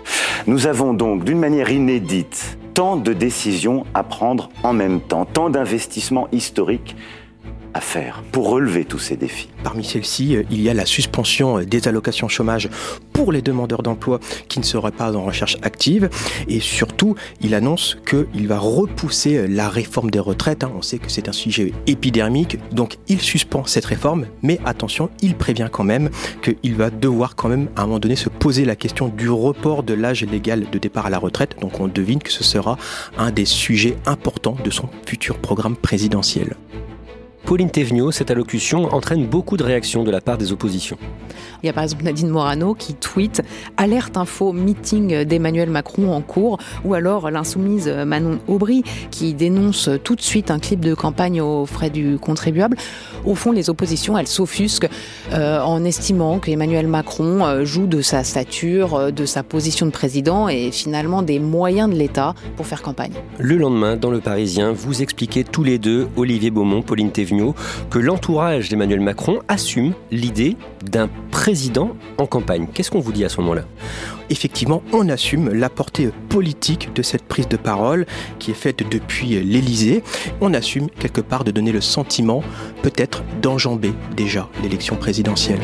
Nous 0.47 0.69
avons 0.69 0.95
donc, 0.95 1.25
d'une 1.25 1.41
manière 1.41 1.71
inédite, 1.71 2.59
tant 2.75 2.97
de 2.97 3.13
décisions 3.13 3.85
à 3.95 4.05
prendre 4.05 4.51
en 4.63 4.73
même 4.73 5.01
temps, 5.01 5.25
tant 5.25 5.51
d'investissements 5.51 6.29
historiques 6.31 6.95
à 7.75 7.81
faire 7.81 8.23
pour 8.33 8.49
relever 8.49 8.85
tous 8.85 8.99
ces 8.99 9.17
défis 9.17 9.49
Parmi 9.63 9.85
celles-ci, 9.85 10.37
euh, 10.37 10.43
il 10.51 10.61
y 10.63 10.69
a 10.69 10.75
la 10.75 10.87
suspension 10.87 11.59
euh, 11.59 11.65
des 11.65 11.87
allocations 11.87 12.29
chômage 12.29 12.69
pour 13.13 13.33
les 13.33 13.43
demandeurs 13.43 13.83
d'emploi 13.83 14.21
qui 14.49 14.59
ne 14.59 14.65
seraient 14.65 14.91
pas 14.91 15.15
en 15.15 15.25
recherche 15.25 15.57
active. 15.63 16.09
Et 16.49 16.61
surtout, 16.61 17.15
il 17.41 17.55
annonce 17.55 17.99
qu'il 18.09 18.49
va 18.49 18.59
repousser 18.59 19.37
euh, 19.37 19.47
la 19.49 19.69
réforme 19.69 20.11
des 20.11 20.19
retraites. 20.19 20.65
Hein. 20.65 20.73
On 20.77 20.83
sait 20.83 20.99
que 20.99 21.11
c'est 21.11 21.29
un 21.29 21.33
sujet 21.33 21.73
épidermique, 21.87 22.59
donc 22.73 22.97
il 23.09 23.21
suspend 23.21 23.65
cette 23.67 23.85
réforme. 23.85 24.27
Mais 24.43 24.59
attention, 24.65 25.11
il 25.21 25.35
prévient 25.35 25.69
quand 25.71 25.85
même 25.85 26.11
qu'il 26.43 26.75
va 26.75 26.91
devoir 26.91 27.37
quand 27.37 27.49
même 27.49 27.69
à 27.77 27.83
un 27.83 27.87
moment 27.87 27.99
donné 27.99 28.17
se 28.17 28.29
poser 28.29 28.65
la 28.65 28.77
question 28.77 29.09
du 29.09 29.29
report 29.29 29.83
de 29.83 29.95
l'âge 29.95 30.25
légal 30.25 30.67
de 30.71 30.79
départ 30.79 31.07
à 31.07 31.11
la 31.11 31.19
retraite. 31.19 31.57
Donc 31.61 31.81
on 31.81 31.89
devine 31.89 32.21
que 32.21 32.33
ce 32.33 32.45
sera 32.45 32.79
un 33.19 33.31
des 33.31 33.45
sujets 33.45 33.97
importants 34.07 34.57
de 34.65 34.71
son 34.71 34.89
futur 35.07 35.39
programme 35.39 35.77
présidentiel. 35.77 36.57
Pauline 37.45 37.71
Thévenot, 37.71 38.13
cette 38.13 38.31
allocution 38.31 38.95
entraîne 38.95 39.27
beaucoup 39.27 39.57
de 39.57 39.65
réactions 39.65 40.05
de 40.05 40.11
la 40.11 40.21
part 40.21 40.39
des 40.39 40.53
oppositions. 40.53 40.99
Il 41.63 41.67
y 41.67 41.69
a 41.69 41.73
par 41.73 41.83
exemple 41.83 42.05
Nadine 42.05 42.29
Morano 42.29 42.75
qui 42.75 42.95
tweet 42.95 43.43
Alerte 43.77 44.17
info 44.17 44.53
meeting 44.53 45.25
d'Emmanuel 45.25 45.69
Macron 45.69 46.13
en 46.13 46.21
cours, 46.21 46.59
ou 46.85 46.95
alors 46.95 47.31
l'insoumise 47.31 47.89
Manon 47.89 48.39
Aubry 48.49 48.83
qui 49.11 49.35
dénonce 49.35 49.91
tout 50.05 50.17
de 50.17 50.23
suite 50.23 50.51
un 50.51 50.59
clip 50.59 50.81
de 50.81 50.95
campagne 50.95 51.41
aux 51.41 51.67
frais 51.67 51.91
du 51.91 52.19
contribuable. 52.19 52.77
Au 53.25 53.35
fond, 53.35 53.53
les 53.53 53.71
oppositions, 53.71 54.17
elles 54.17 54.27
s'offusquent 54.27 54.89
euh, 55.33 55.61
en 55.61 55.85
estimant 55.85 56.39
qu'Emmanuel 56.39 56.87
Macron 56.87 57.45
euh, 57.45 57.65
joue 57.65 57.87
de 57.87 58.03
sa 58.03 58.25
stature, 58.25 58.95
euh, 58.95 59.11
de 59.11 59.27
sa 59.27 59.43
position 59.43 59.87
de 59.87 59.91
président 59.91 60.49
et 60.49 60.71
finalement 60.71 61.23
des 61.23 61.39
moyens 61.39 61.91
de 61.91 61.97
l'État 61.97 62.35
pour 62.57 62.67
faire 62.67 62.83
campagne. 62.83 63.13
Le 63.39 63.57
lendemain, 63.57 63.97
dans 63.97 64.11
Le 64.11 64.21
Parisien, 64.21 64.73
vous 64.73 65.03
expliquez 65.03 65.45
tous 65.45 65.65
les 65.65 65.79
deux, 65.79 66.09
Olivier 66.17 66.51
Beaumont, 66.51 66.83
Pauline 66.83 67.11
Thévenot, 67.11 67.55
que 67.91 67.99
l'entourage 67.99 68.69
d'Emmanuel 68.69 69.01
Macron 69.01 69.41
assume 69.49 69.93
l'idée 70.11 70.57
d'un 70.91 71.09
président 71.31 71.41
président 71.51 71.97
en 72.19 72.27
campagne. 72.27 72.69
Qu'est-ce 72.73 72.91
qu'on 72.93 73.01
vous 73.01 73.13
dit 73.13 73.25
à 73.25 73.29
ce 73.29 73.41
moment-là? 73.41 73.63
Effectivement, 74.29 74.83
on 74.93 75.09
assume 75.09 75.53
la 75.53 75.69
portée 75.69 76.11
politique 76.29 76.95
de 76.95 77.03
cette 77.03 77.25
prise 77.25 77.49
de 77.49 77.57
parole 77.57 78.07
qui 78.39 78.53
est 78.53 78.55
faite 78.55 78.89
depuis 78.89 79.43
l'Élysée. 79.43 80.05
On 80.41 80.55
assume 80.55 80.89
quelque 80.89 81.21
part 81.21 81.43
de 81.43 81.51
donner 81.51 81.73
le 81.73 81.81
sentiment 81.81 82.45
peut-être 82.83 83.10
d'enjamber 83.41 83.93
déjà 84.17 84.49
l'élection 84.63 84.97
présidentielle. 84.97 85.61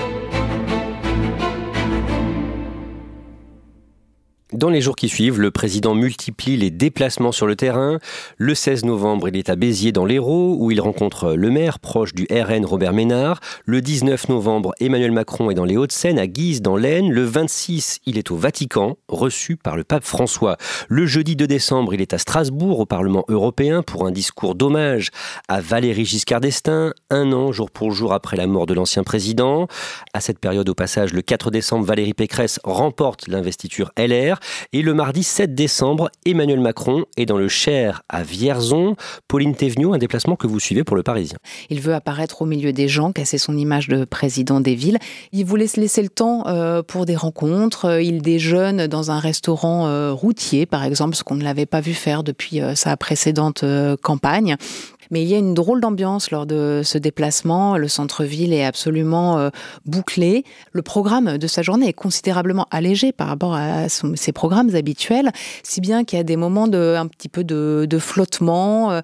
Dans 4.56 4.70
les 4.70 4.80
jours 4.80 4.96
qui 4.96 5.10
suivent, 5.10 5.38
le 5.38 5.50
président 5.50 5.94
multiplie 5.94 6.56
les 6.56 6.70
déplacements 6.70 7.30
sur 7.30 7.46
le 7.46 7.56
terrain. 7.56 7.98
Le 8.38 8.54
16 8.54 8.86
novembre, 8.86 9.28
il 9.28 9.36
est 9.36 9.50
à 9.50 9.54
Béziers 9.54 9.92
dans 9.92 10.06
l'Hérault, 10.06 10.56
où 10.58 10.70
il 10.70 10.80
rencontre 10.80 11.34
le 11.34 11.50
maire 11.50 11.78
proche 11.78 12.14
du 12.14 12.26
RN 12.30 12.64
Robert 12.64 12.94
Ménard. 12.94 13.40
Le 13.66 13.82
19 13.82 14.30
novembre, 14.30 14.72
Emmanuel 14.80 15.12
Macron 15.12 15.50
est 15.50 15.54
dans 15.54 15.66
les 15.66 15.76
Hauts-de-Seine, 15.76 16.18
à 16.18 16.26
Guise, 16.26 16.62
dans 16.62 16.76
l'Aisne. 16.76 17.10
Le 17.10 17.22
26, 17.22 17.98
il 18.06 18.16
est 18.16 18.30
au 18.30 18.36
Vatican, 18.36 18.96
reçu 19.08 19.56
par 19.56 19.76
le 19.76 19.84
pape 19.84 20.04
François. 20.04 20.56
Le 20.88 21.04
jeudi 21.04 21.36
2 21.36 21.46
décembre, 21.46 21.92
il 21.92 22.00
est 22.00 22.14
à 22.14 22.18
Strasbourg, 22.18 22.80
au 22.80 22.86
Parlement 22.86 23.26
européen, 23.28 23.82
pour 23.82 24.06
un 24.06 24.10
discours 24.10 24.54
d'hommage 24.54 25.10
à 25.48 25.60
Valéry 25.60 26.06
Giscard 26.06 26.40
d'Estaing, 26.40 26.94
un 27.10 27.32
an 27.32 27.52
jour 27.52 27.70
pour 27.70 27.92
jour 27.92 28.14
après 28.14 28.38
la 28.38 28.46
mort 28.46 28.64
de 28.64 28.72
l'ancien 28.72 29.02
président. 29.02 29.68
À 30.14 30.22
cette 30.22 30.38
période, 30.38 30.70
au 30.70 30.74
passage, 30.74 31.12
le 31.12 31.20
4 31.20 31.50
décembre, 31.50 31.84
Valérie 31.84 32.14
Pécresse 32.14 32.58
remporte 32.64 33.28
l'investiture 33.28 33.92
LR. 33.98 34.40
Et 34.72 34.82
le 34.82 34.94
mardi 34.94 35.22
7 35.22 35.54
décembre, 35.54 36.10
Emmanuel 36.24 36.60
Macron 36.60 37.04
est 37.16 37.26
dans 37.26 37.38
le 37.38 37.48
Cher 37.48 38.02
à 38.08 38.22
Vierzon. 38.22 38.96
Pauline 39.28 39.54
Thévenot, 39.54 39.94
un 39.94 39.98
déplacement 39.98 40.36
que 40.36 40.46
vous 40.46 40.60
suivez 40.60 40.84
pour 40.84 40.96
le 40.96 41.02
Parisien. 41.02 41.38
Il 41.70 41.80
veut 41.80 41.94
apparaître 41.94 42.42
au 42.42 42.46
milieu 42.46 42.72
des 42.72 42.88
gens, 42.88 43.12
casser 43.12 43.38
son 43.38 43.56
image 43.56 43.88
de 43.88 44.04
président 44.04 44.60
des 44.60 44.74
villes. 44.74 44.98
Il 45.32 45.44
voulait 45.44 45.66
se 45.66 45.80
laisser 45.80 46.02
le 46.02 46.08
temps 46.08 46.46
euh, 46.46 46.82
pour 46.82 47.06
des 47.06 47.16
rencontres. 47.16 48.00
Il 48.00 48.22
déjeune 48.22 48.86
dans 48.86 49.10
un 49.10 49.18
restaurant 49.18 49.86
euh, 49.86 50.12
routier, 50.12 50.66
par 50.66 50.84
exemple, 50.84 51.16
ce 51.16 51.24
qu'on 51.24 51.34
ne 51.34 51.44
l'avait 51.44 51.66
pas 51.66 51.80
vu 51.80 51.94
faire 51.94 52.22
depuis 52.22 52.60
euh, 52.60 52.74
sa 52.74 52.96
précédente 52.96 53.64
campagne. 54.02 54.56
Mais 55.10 55.22
il 55.22 55.28
y 55.28 55.34
a 55.34 55.38
une 55.38 55.54
drôle 55.54 55.80
d'ambiance 55.80 56.30
lors 56.30 56.46
de 56.46 56.82
ce 56.84 56.98
déplacement. 56.98 57.76
Le 57.76 57.88
centre-ville 57.88 58.52
est 58.52 58.64
absolument 58.64 59.38
euh, 59.38 59.50
bouclé. 59.84 60.44
Le 60.72 60.82
programme 60.82 61.38
de 61.38 61.46
sa 61.46 61.62
journée 61.62 61.88
est 61.88 61.92
considérablement 61.92 62.66
allégé 62.70 63.12
par 63.12 63.28
rapport 63.28 63.54
à 63.54 63.88
ses 63.88 64.32
programmes 64.32 64.74
habituels, 64.74 65.30
si 65.62 65.80
bien 65.80 66.04
qu'il 66.04 66.18
y 66.18 66.20
a 66.20 66.24
des 66.24 66.36
moments 66.36 66.68
de 66.68 66.94
un 66.96 67.06
petit 67.06 67.28
peu 67.28 67.44
de, 67.44 67.98
flottement. 67.98 68.90
Euh, 68.90 69.00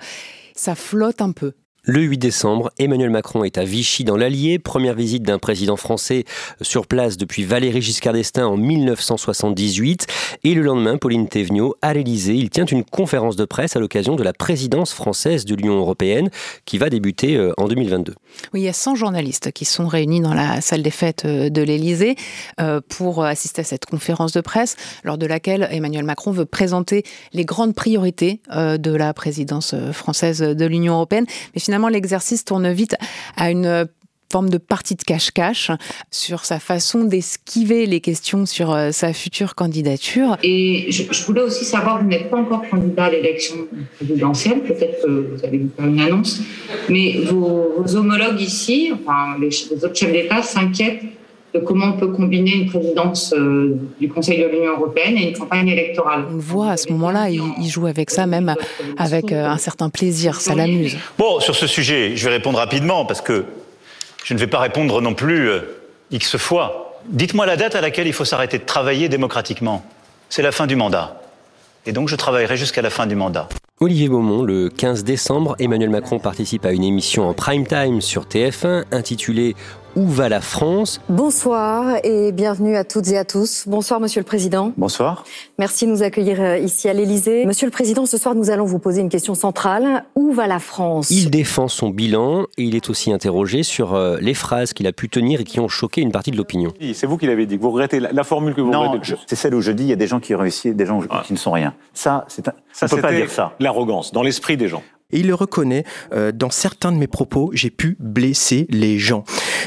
ça 0.55 0.75
flotte 0.75 1.23
un 1.23 1.33
peu. 1.33 1.53
Le 1.85 2.01
8 2.01 2.19
décembre, 2.19 2.71
Emmanuel 2.79 3.11
Macron 3.11 3.43
est 3.43 3.59
à 3.59 3.65
Vichy 3.65 4.05
dans 4.05 4.17
l'Allier, 4.17 4.61
première 4.61 4.95
visite 4.95 5.25
d'un 5.25 5.41
président 5.41 5.77
français 5.77 6.25
sur 6.61 6.87
place 6.87 7.17
depuis 7.17 7.43
Valéry 7.43 7.83
Giscard 7.83 8.13
d'Estaing 8.13 8.47
en 8.47 8.57
1978. 8.57 10.07
Et 10.45 10.55
le 10.55 10.63
lendemain, 10.63 10.97
Pauline 10.97 11.27
Thévenot, 11.27 11.75
à 11.83 11.93
l'Elysée, 11.93 12.37
il 12.37 12.51
tient 12.51 12.67
une 12.67 12.85
conférence 12.85 13.35
de 13.35 13.45
presse 13.45 13.75
à 13.75 13.81
l'occasion 13.81 14.15
de 14.15 14.23
la 14.23 14.33
présidence 14.33 14.93
française 14.93 15.45
de 15.45 15.57
l'Union 15.57 15.77
européenne 15.77 16.31
qui 16.67 16.79
va 16.79 16.89
débuter 16.89 17.35
euh, 17.35 17.53
en 17.57 17.67
2022. 17.67 18.15
Oui, 18.55 18.61
il 18.61 18.65
y 18.65 18.69
a 18.69 18.73
100 18.73 18.95
journalistes 18.95 19.51
qui 19.51 19.65
sont 19.65 19.89
réunis 19.89 20.21
dans 20.21 20.35
la 20.35 20.61
salle 20.61 20.85
des 20.85 20.93
fêtes 20.93 21.25
euh, 21.25 21.51
de 21.51 21.63
l'Elysée 21.63 22.15
euh, 22.61 22.81
pour 22.89 23.25
assister 23.25 23.63
à 23.63 23.65
cette 23.65 23.87
conférence 23.87 24.31
de 24.31 24.41
presse, 24.41 24.77
lors 25.03 25.19
de 25.19 25.27
laquelle 25.27 25.67
Emmanuel 25.73 26.05
Macron 26.05 26.31
veut 26.31 26.47
présenter 26.47 27.03
les 27.33 27.45
grandes 27.45 27.75
priorités 27.75 28.41
de 28.53 28.95
la 28.95 29.13
présidence 29.15 29.75
française 29.93 30.39
de 30.41 30.67
l'Union 30.67 30.95
européenne. 30.95 31.27
L'exercice 31.89 32.45
tourne 32.45 32.71
vite 32.73 32.97
à 33.37 33.51
une 33.51 33.89
forme 34.33 34.49
de 34.49 34.57
partie 34.57 34.95
de 34.95 35.03
cache-cache 35.03 35.71
sur 36.11 36.47
sa 36.47 36.59
façon 36.59 37.05
d'esquiver 37.05 37.85
les 37.85 38.01
questions 38.01 38.47
sur 38.47 38.73
euh, 38.73 38.91
sa 38.91 39.13
future 39.13 39.55
candidature. 39.55 40.39
Et 40.43 40.87
je, 40.91 41.25
voulais 41.25 41.43
aussi 41.43 41.67
savoir, 41.67 42.03
vous 42.03 42.09
n'êtes 42.09 42.31
pas 42.31 42.39
encore 42.39 42.63
candidat 42.69 43.05
à 43.05 43.11
l'élection 43.11 43.57
présidentielle, 43.97 44.63
peut-être 44.63 45.03
que 45.03 45.11
vous 45.11 45.59
nous 45.59 45.71
faire 45.77 45.87
une 45.87 46.01
annonce, 46.01 46.41
mais 46.89 47.19
vos, 47.27 47.85
homologues 47.95 48.41
ici, 48.41 48.91
enfin 48.95 49.37
les 49.39 49.85
autres 49.85 49.95
chefs 49.95 50.13
d'État 50.13 50.41
s'inquiètent 50.41 51.03
de 51.55 51.61
comment 51.61 51.87
on 51.87 51.93
peut 51.93 52.09
combiner 52.09 52.55
une 52.55 52.67
présidence 52.67 53.35
euh, 53.37 53.77
du 54.01 54.09
Conseil 54.09 54.41
de 54.41 54.47
l'Union 54.47 54.73
européenne 54.73 55.17
et 55.19 55.29
une 55.31 55.37
campagne 55.37 55.69
électorale. 55.69 56.25
On 56.31 56.35
le 56.35 56.41
voit 56.41 56.71
à 56.71 56.77
ce 56.77 56.91
moment-là, 56.93 57.29
il, 57.29 57.69
joue 57.69 57.87
avec 57.87 58.11
ça 58.11 58.27
même 58.27 58.55
avec 58.97 59.33
euh, 59.33 59.45
un 59.45 59.59
certain 59.59 59.91
plaisir, 59.91 60.41
ça 60.41 60.55
l'amuse. 60.55 60.97
Bon, 61.19 61.41
sur 61.41 61.55
ce 61.55 61.67
sujet, 61.67 62.17
je 62.17 62.25
vais 62.25 62.37
répondre 62.37 62.59
rapidement 62.59 63.05
parce 63.05 63.21
que 63.21 63.45
Je 64.25 64.35
ne 64.35 64.39
vais 64.39 64.47
pas 64.47 64.61
répondre 64.61 65.01
non 65.01 65.15
plus 65.15 65.49
euh, 65.49 65.61
X 66.11 66.37
fois. 66.37 67.01
Dites-moi 67.09 67.45
la 67.45 67.57
date 67.57 67.75
à 67.75 67.81
laquelle 67.81 68.07
il 68.07 68.13
faut 68.13 68.25
s'arrêter 68.25 68.59
de 68.59 68.65
travailler 68.65 69.09
démocratiquement. 69.09 69.85
C'est 70.29 70.43
la 70.43 70.53
fin 70.53 70.67
du 70.67 70.77
mandat. 70.77 71.21
Et 71.85 71.93
donc 71.93 72.09
je 72.09 72.17
travaillerai 72.17 72.57
jusqu'à 72.57 72.83
la 72.83 72.91
fin 72.91 73.07
du 73.07 73.17
mandat. 73.17 73.49
Olivier 73.81 74.09
Beaumont, 74.09 74.45
le 74.45 74.69
15 74.69 75.03
décembre, 75.03 75.57
Emmanuel 75.59 75.91
Macron 75.91 76.21
participe 76.21 76.65
à 76.65 76.71
une 76.71 76.85
émission 76.85 77.29
en 77.29 77.35
prime 77.35 77.67
time 77.67 78.01
sur 78.01 78.27
TF1 78.27 78.85
intitulée 78.93 79.57
où 79.97 80.07
va 80.07 80.29
la 80.29 80.41
France? 80.41 81.01
Bonsoir 81.09 81.97
et 82.05 82.33
bienvenue 82.33 82.77
à 82.77 82.85
toutes 82.85 83.09
et 83.09 83.19
à 83.19 83.25
tous. 83.25 83.65
Bonsoir 83.67 84.01
Monsieur 84.01 84.21
le 84.21 84.25
Président. 84.25 84.73
Bonsoir. 84.77 85.25
Merci 85.59 85.87
de 85.87 85.91
nous 85.91 86.03
accueillir 86.03 86.41
euh, 86.41 86.59
ici 86.59 86.89
à 86.89 86.93
l'Élysée. 86.93 87.45
Monsieur 87.45 87.67
le 87.67 87.71
Président, 87.71 88.07
ce 88.07 88.19
soir 88.19 88.35
nous 88.35 88.51
allons 88.51 88.65
vous 88.65 88.79
poser 88.79 89.01
une 89.01 89.09
question 89.09 89.35
centrale. 89.35 90.05
Où 90.15 90.33
va 90.33 90.47
la 90.47 90.59
France? 90.59 91.11
Il 91.11 91.31
défend 91.31 91.69
son 91.69 91.91
bilan 91.91 92.45
et 92.57 92.65
il 92.65 92.75
est 92.75 92.91
aussi 92.91 93.13
interrogé 93.13 93.63
sur 93.63 93.95
euh, 93.95 94.19
les 94.21 94.35
phrases 94.35 94.73
qu'il 94.73 94.87
a 94.87 94.93
pu 94.93 95.09
tenir 95.09 95.41
et 95.41 95.45
qui 95.45 95.61
ont 95.61 95.69
choqué 95.69 96.01
une 96.01 96.13
partie 96.13 96.31
de 96.31 96.37
l'opinion. 96.37 96.73
C'est 96.95 97.07
vous 97.07 97.19
qui 97.19 97.27
l'avez 97.27 97.47
dit. 97.47 97.57
Vous 97.57 97.71
regrettez 97.71 98.01
la, 98.01 98.25
formule 98.25 98.55
que 98.55 98.61
vous 98.61 98.71
non, 98.71 98.91
regrettez 98.91 99.17
c'est 99.27 99.37
celle 99.37 99.55
où 99.55 99.61
je 99.61 99.73
dis 99.73 99.85
il 99.85 99.91
y 99.91 99.93
a 99.93 99.97
des 99.97 100.07
gens 100.07 100.21
qui 100.21 100.35
réussissent, 100.35 100.75
des 100.75 100.87
gens 100.87 101.01
qui 101.25 101.33
ne 101.33 101.39
sont 101.39 101.53
rien. 101.53 101.75
Ça, 101.93 102.25
c'est 102.29 102.49
un... 102.49 102.53
ça, 102.73 102.87
on 102.91 102.97
peut 102.97 103.03
pas 103.03 103.13
dire 103.13 103.31
ça. 103.31 103.53
L'arrogance 103.61 104.13
dans 104.13 104.23
l'esprit 104.23 104.57
des 104.57 104.69
gens. 104.69 104.83
Et 105.13 105.21
il 105.21 105.27
le 105.27 105.35
reconnaît, 105.35 105.85
euh, 106.13 106.33
dans 106.33 106.51
certains 106.51 106.93
de 106.93 106.97
mes 106.97 107.07
propos, 107.07 107.51
j'ai 107.55 107.71
pu 107.71 107.97
blesser 108.01 108.67
les 108.71 108.99
gens. 108.99 109.25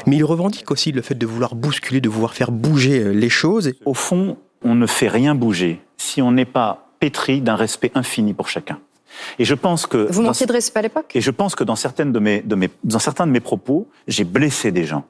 Mais 0.08 0.18
il 0.18 0.24
revendique 0.24 0.72
aussi 0.72 0.92
le 0.92 1.02
fait 1.02 1.16
de 1.16 1.25
vouloir 1.25 1.56
bousculer, 1.56 2.02
de 2.02 2.10
vouloir 2.10 2.34
faire 2.34 2.52
bouger 2.52 3.00
euh, 3.00 3.12
les 3.12 3.30
choses. 3.30 3.74
Au 3.86 3.94
fond, 3.94 4.38
on 4.64 4.75
ne 4.75 4.88
fait 4.88 5.08
rien 5.08 5.36
bouger 5.36 5.82
si 5.98 6.22
on 6.22 6.32
n'est 6.32 6.46
pas 6.46 6.90
pétri 7.00 7.42
d'un 7.42 7.56
respect 7.56 7.92
infini 7.96 8.34
pour 8.34 8.50
chacun. 8.50 8.80
Et 9.40 9.46
je 9.46 9.54
pense 9.54 9.86
que 9.86 10.12
vous 10.12 10.22
manquiez 10.22 10.46
de 10.46 10.52
respect 10.52 10.80
à 10.80 10.82
l'époque? 10.82 11.16
Et 11.16 11.22
je 11.22 11.32
pense 11.32 11.56
que 11.56 11.64
dans 11.64 11.75
certaines 11.75 12.12
de 12.12 12.20
mes, 12.20 12.42
de 12.42 12.56
mes, 12.56 12.70
dans 12.84 13.00
certains 13.00 13.28
de 13.28 13.32
mes 13.32 13.40
propos, 13.40 13.88
j'ai 14.08 14.24
blessé 14.24 14.72
des 14.72 14.84
gens. 14.84 15.06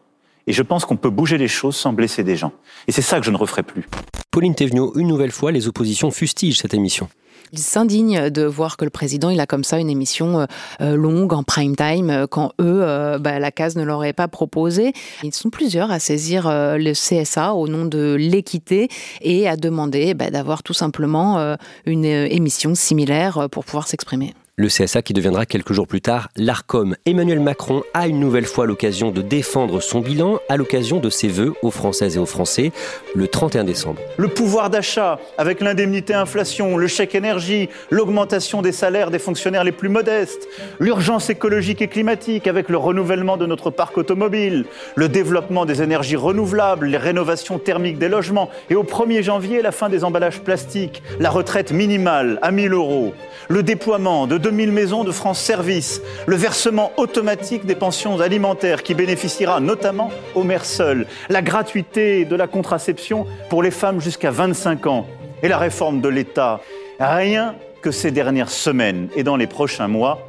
Et 0.47 0.53
je 0.53 0.61
pense 0.61 0.85
qu'on 0.85 0.97
peut 0.97 1.09
bouger 1.09 1.37
les 1.37 1.47
choses 1.47 1.75
sans 1.75 1.91
blesser 1.93 2.23
des 2.23 2.35
gens. 2.35 2.51
Et 2.87 2.91
c'est 2.91 3.01
ça 3.01 3.19
que 3.19 3.25
je 3.25 3.31
ne 3.31 3.37
referai 3.37 3.63
plus. 3.63 3.87
Pauline 4.29 4.53
Thévenot, 4.53 4.93
une 4.95 5.07
nouvelle 5.07 5.31
fois, 5.31 5.51
les 5.51 5.67
oppositions 5.67 6.11
fustigent 6.11 6.59
cette 6.59 6.73
émission. 6.73 7.09
Ils 7.51 7.59
s'indignent 7.59 8.29
de 8.29 8.43
voir 8.43 8.77
que 8.77 8.85
le 8.85 8.91
président, 8.91 9.29
il 9.29 9.39
a 9.39 9.45
comme 9.45 9.63
ça 9.63 9.79
une 9.79 9.89
émission 9.89 10.39
euh, 10.39 10.45
euh, 10.81 10.95
longue 10.95 11.33
en 11.33 11.43
prime 11.43 11.75
time, 11.75 12.09
euh, 12.09 12.27
quand 12.27 12.51
eux, 12.59 12.85
bah, 13.19 13.39
la 13.39 13.51
case 13.51 13.75
ne 13.75 13.83
leur 13.83 14.03
est 14.03 14.13
pas 14.13 14.27
proposée. 14.27 14.93
Ils 15.23 15.33
sont 15.33 15.49
plusieurs 15.49 15.91
à 15.91 15.99
saisir 15.99 16.47
le 16.49 16.93
CSA 16.93 17.53
au 17.53 17.67
nom 17.67 17.85
de 17.85 18.15
l'équité 18.17 18.89
et 19.21 19.47
à 19.47 19.55
demander 19.55 20.13
bah, 20.13 20.29
d'avoir 20.29 20.63
tout 20.63 20.73
simplement 20.73 21.55
une 21.85 22.05
émission 22.05 22.75
similaire 22.75 23.47
pour 23.49 23.65
pouvoir 23.65 23.87
s'exprimer 23.87 24.33
le 24.57 24.69
CSA 24.69 25.01
qui 25.01 25.11
deviendra 25.11 25.45
quelques 25.45 25.73
jours 25.73 25.85
plus 25.85 25.99
tard 25.99 26.29
l'ARCOM. 26.37 26.95
Emmanuel 27.05 27.41
Macron 27.41 27.83
a 27.93 28.07
une 28.07 28.21
nouvelle 28.21 28.45
fois 28.45 28.65
l'occasion 28.65 29.11
de 29.11 29.21
défendre 29.21 29.81
son 29.81 29.99
bilan 29.99 30.39
à 30.47 30.55
l'occasion 30.55 31.01
de 31.01 31.09
ses 31.09 31.27
vœux 31.27 31.53
aux 31.61 31.71
Françaises 31.71 32.15
et 32.15 32.19
aux 32.19 32.25
Français 32.25 32.71
le 33.15 33.27
31 33.27 33.65
décembre. 33.65 33.99
Le 34.15 34.29
pouvoir 34.29 34.69
d'achat 34.69 35.19
avec 35.37 35.59
l'indemnité 35.59 36.13
inflation, 36.13 36.77
le 36.77 36.87
chèque 36.87 37.15
énergie, 37.15 37.67
l'augmentation 37.89 38.61
des 38.61 38.71
salaires 38.71 39.11
des 39.11 39.19
fonctionnaires 39.19 39.65
les 39.65 39.73
plus 39.73 39.89
modestes, 39.89 40.47
l'urgence 40.79 41.29
écologique 41.29 41.81
et 41.81 41.89
climatique 41.89 42.47
avec 42.47 42.69
le 42.69 42.77
renouvellement 42.77 43.35
de 43.35 43.45
notre 43.45 43.71
parc 43.71 43.97
automobile, 43.97 44.63
le 44.95 45.09
développement 45.09 45.65
des 45.65 45.81
énergies 45.81 46.15
renouvelables, 46.15 46.85
les 46.85 46.97
rénovations 46.97 47.59
thermiques 47.59 47.99
des 47.99 48.07
logements 48.07 48.49
et 48.69 48.75
au 48.75 48.83
1er 48.83 49.21
janvier 49.21 49.61
la 49.61 49.73
fin 49.73 49.89
des 49.89 50.05
emballages 50.05 50.39
plastiques, 50.39 51.03
la 51.19 51.29
retraite 51.29 51.73
minimale 51.73 52.39
à 52.41 52.51
1000 52.51 52.71
euros, 52.71 53.13
le 53.49 53.61
déploiement 53.61 54.27
de 54.27 54.44
2000 54.45 54.71
maisons 54.71 55.03
de 55.03 55.11
France 55.11 55.39
Service, 55.39 56.03
le 56.27 56.35
versement 56.35 56.91
automatique 56.97 57.65
des 57.65 57.73
pensions 57.73 58.21
alimentaires 58.21 58.83
qui 58.83 58.93
bénéficiera 58.93 59.59
notamment 59.59 60.11
aux 60.35 60.43
mères 60.43 60.65
seules, 60.65 61.07
la 61.29 61.41
gratuité 61.41 62.25
de 62.25 62.35
la 62.35 62.45
contraception 62.45 63.25
pour 63.49 63.63
les 63.63 63.71
femmes 63.71 63.99
jusqu'à 63.99 64.29
25 64.29 64.85
ans 64.85 65.07
et 65.41 65.47
la 65.47 65.57
réforme 65.57 65.99
de 65.99 66.09
l'État. 66.09 66.61
Rien 66.99 67.55
que 67.81 67.89
ces 67.89 68.11
dernières 68.11 68.51
semaines 68.51 69.09
et 69.15 69.23
dans 69.23 69.35
les 69.35 69.47
prochains 69.47 69.87
mois, 69.87 70.27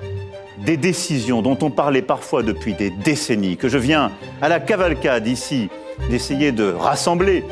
des 0.64 0.78
décisions 0.78 1.42
dont 1.42 1.58
on 1.60 1.70
parlait 1.70 2.00
parfois 2.00 2.42
depuis 2.42 2.72
des 2.72 2.88
décennies, 2.88 3.58
que 3.58 3.68
je 3.68 3.76
viens 3.76 4.12
à 4.40 4.48
la 4.48 4.60
cavalcade 4.60 5.26
ici 5.26 5.68
d'essayer 6.08 6.52
de 6.52 6.72
rassembler, 6.72 7.44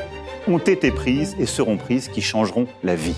ont 0.49 0.57
été 0.57 0.91
prises 0.91 1.37
et 1.39 1.45
seront 1.45 1.77
prises 1.77 2.09
qui 2.09 2.23
changeront 2.23 2.67
la 2.83 2.95
vie. 2.95 3.17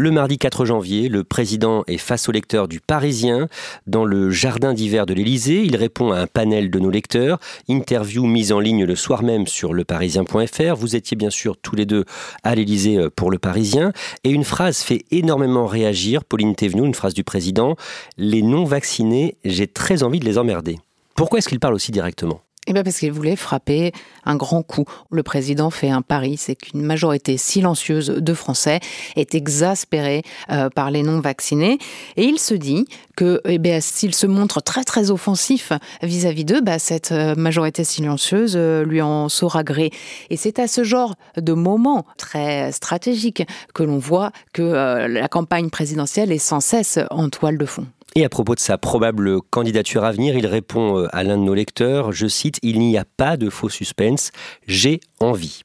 Le 0.00 0.10
mardi 0.10 0.38
4 0.38 0.64
janvier, 0.64 1.10
le 1.10 1.24
président 1.24 1.84
est 1.86 1.98
face 1.98 2.26
aux 2.26 2.32
lecteurs 2.32 2.68
du 2.68 2.80
Parisien 2.80 3.48
dans 3.86 4.06
le 4.06 4.30
jardin 4.30 4.72
d'hiver 4.72 5.04
de 5.04 5.12
l'Élysée. 5.12 5.62
Il 5.62 5.76
répond 5.76 6.10
à 6.10 6.20
un 6.20 6.26
panel 6.26 6.70
de 6.70 6.78
nos 6.78 6.88
lecteurs. 6.88 7.38
Interview 7.68 8.24
mise 8.24 8.50
en 8.50 8.60
ligne 8.60 8.86
le 8.86 8.96
soir 8.96 9.22
même 9.22 9.46
sur 9.46 9.74
leparisien.fr. 9.74 10.74
Vous 10.74 10.96
étiez 10.96 11.18
bien 11.18 11.28
sûr 11.28 11.58
tous 11.58 11.76
les 11.76 11.84
deux 11.84 12.06
à 12.44 12.54
l'Élysée 12.54 12.96
euh, 12.96 13.10
pour 13.14 13.30
le 13.30 13.38
Parisien. 13.38 13.92
Et 14.24 14.30
une 14.30 14.44
phrase 14.44 14.78
fait 14.78 15.04
énormément 15.10 15.66
réagir, 15.66 16.24
Pauline 16.24 16.54
Thévenoud, 16.54 16.86
une 16.86 16.94
phrase 16.94 17.12
du 17.12 17.22
président. 17.22 17.76
Les 18.16 18.40
non-vaccinés, 18.40 19.36
j'ai 19.44 19.66
très 19.66 20.02
envie 20.02 20.18
de 20.18 20.24
les 20.24 20.38
emmerder. 20.38 20.78
Pourquoi 21.14 21.40
est-ce 21.40 21.48
qu'il 21.50 21.60
parle 21.60 21.74
aussi 21.74 21.92
directement? 21.92 22.40
Eh 22.70 22.72
bien 22.72 22.84
parce 22.84 23.00
qu'il 23.00 23.10
voulait 23.10 23.34
frapper 23.34 23.90
un 24.24 24.36
grand 24.36 24.62
coup. 24.62 24.84
Le 25.10 25.24
président 25.24 25.70
fait 25.70 25.90
un 25.90 26.02
pari, 26.02 26.36
c'est 26.36 26.54
qu'une 26.54 26.82
majorité 26.82 27.36
silencieuse 27.36 28.10
de 28.10 28.32
Français 28.32 28.78
est 29.16 29.34
exaspérée 29.34 30.22
euh, 30.52 30.70
par 30.70 30.92
les 30.92 31.02
non-vaccinés. 31.02 31.78
Et 32.16 32.22
il 32.22 32.38
se 32.38 32.54
dit 32.54 32.86
que 33.16 33.40
eh 33.44 33.58
bien, 33.58 33.80
s'il 33.80 34.14
se 34.14 34.28
montre 34.28 34.62
très 34.62 34.84
très 34.84 35.10
offensif 35.10 35.72
vis-à-vis 36.00 36.44
d'eux, 36.44 36.60
bah, 36.60 36.78
cette 36.78 37.10
euh, 37.10 37.34
majorité 37.34 37.82
silencieuse 37.82 38.54
euh, 38.54 38.84
lui 38.84 39.02
en 39.02 39.28
saura 39.28 39.64
gré. 39.64 39.90
Et 40.30 40.36
c'est 40.36 40.60
à 40.60 40.68
ce 40.68 40.84
genre 40.84 41.16
de 41.36 41.52
moment 41.54 42.06
très 42.18 42.70
stratégique 42.70 43.42
que 43.74 43.82
l'on 43.82 43.98
voit 43.98 44.30
que 44.52 45.08
la 45.08 45.26
campagne 45.26 45.70
présidentielle 45.70 46.30
est 46.30 46.38
sans 46.38 46.60
cesse 46.60 47.00
en 47.10 47.30
toile 47.30 47.58
de 47.58 47.66
fond. 47.66 47.86
Et 48.16 48.24
à 48.24 48.28
propos 48.28 48.54
de 48.54 48.60
sa 48.60 48.76
probable 48.76 49.40
candidature 49.40 50.04
à 50.04 50.12
venir, 50.12 50.36
il 50.36 50.46
répond 50.46 50.98
euh, 50.98 51.08
à 51.12 51.22
l'un 51.22 51.38
de 51.38 51.44
nos 51.44 51.54
lecteurs, 51.54 52.12
je 52.12 52.26
cite, 52.26 52.58
Il 52.62 52.80
n'y 52.80 52.98
a 52.98 53.04
pas 53.04 53.36
de 53.36 53.50
faux 53.50 53.68
suspense, 53.68 54.32
j'ai 54.66 55.00
envie. 55.20 55.62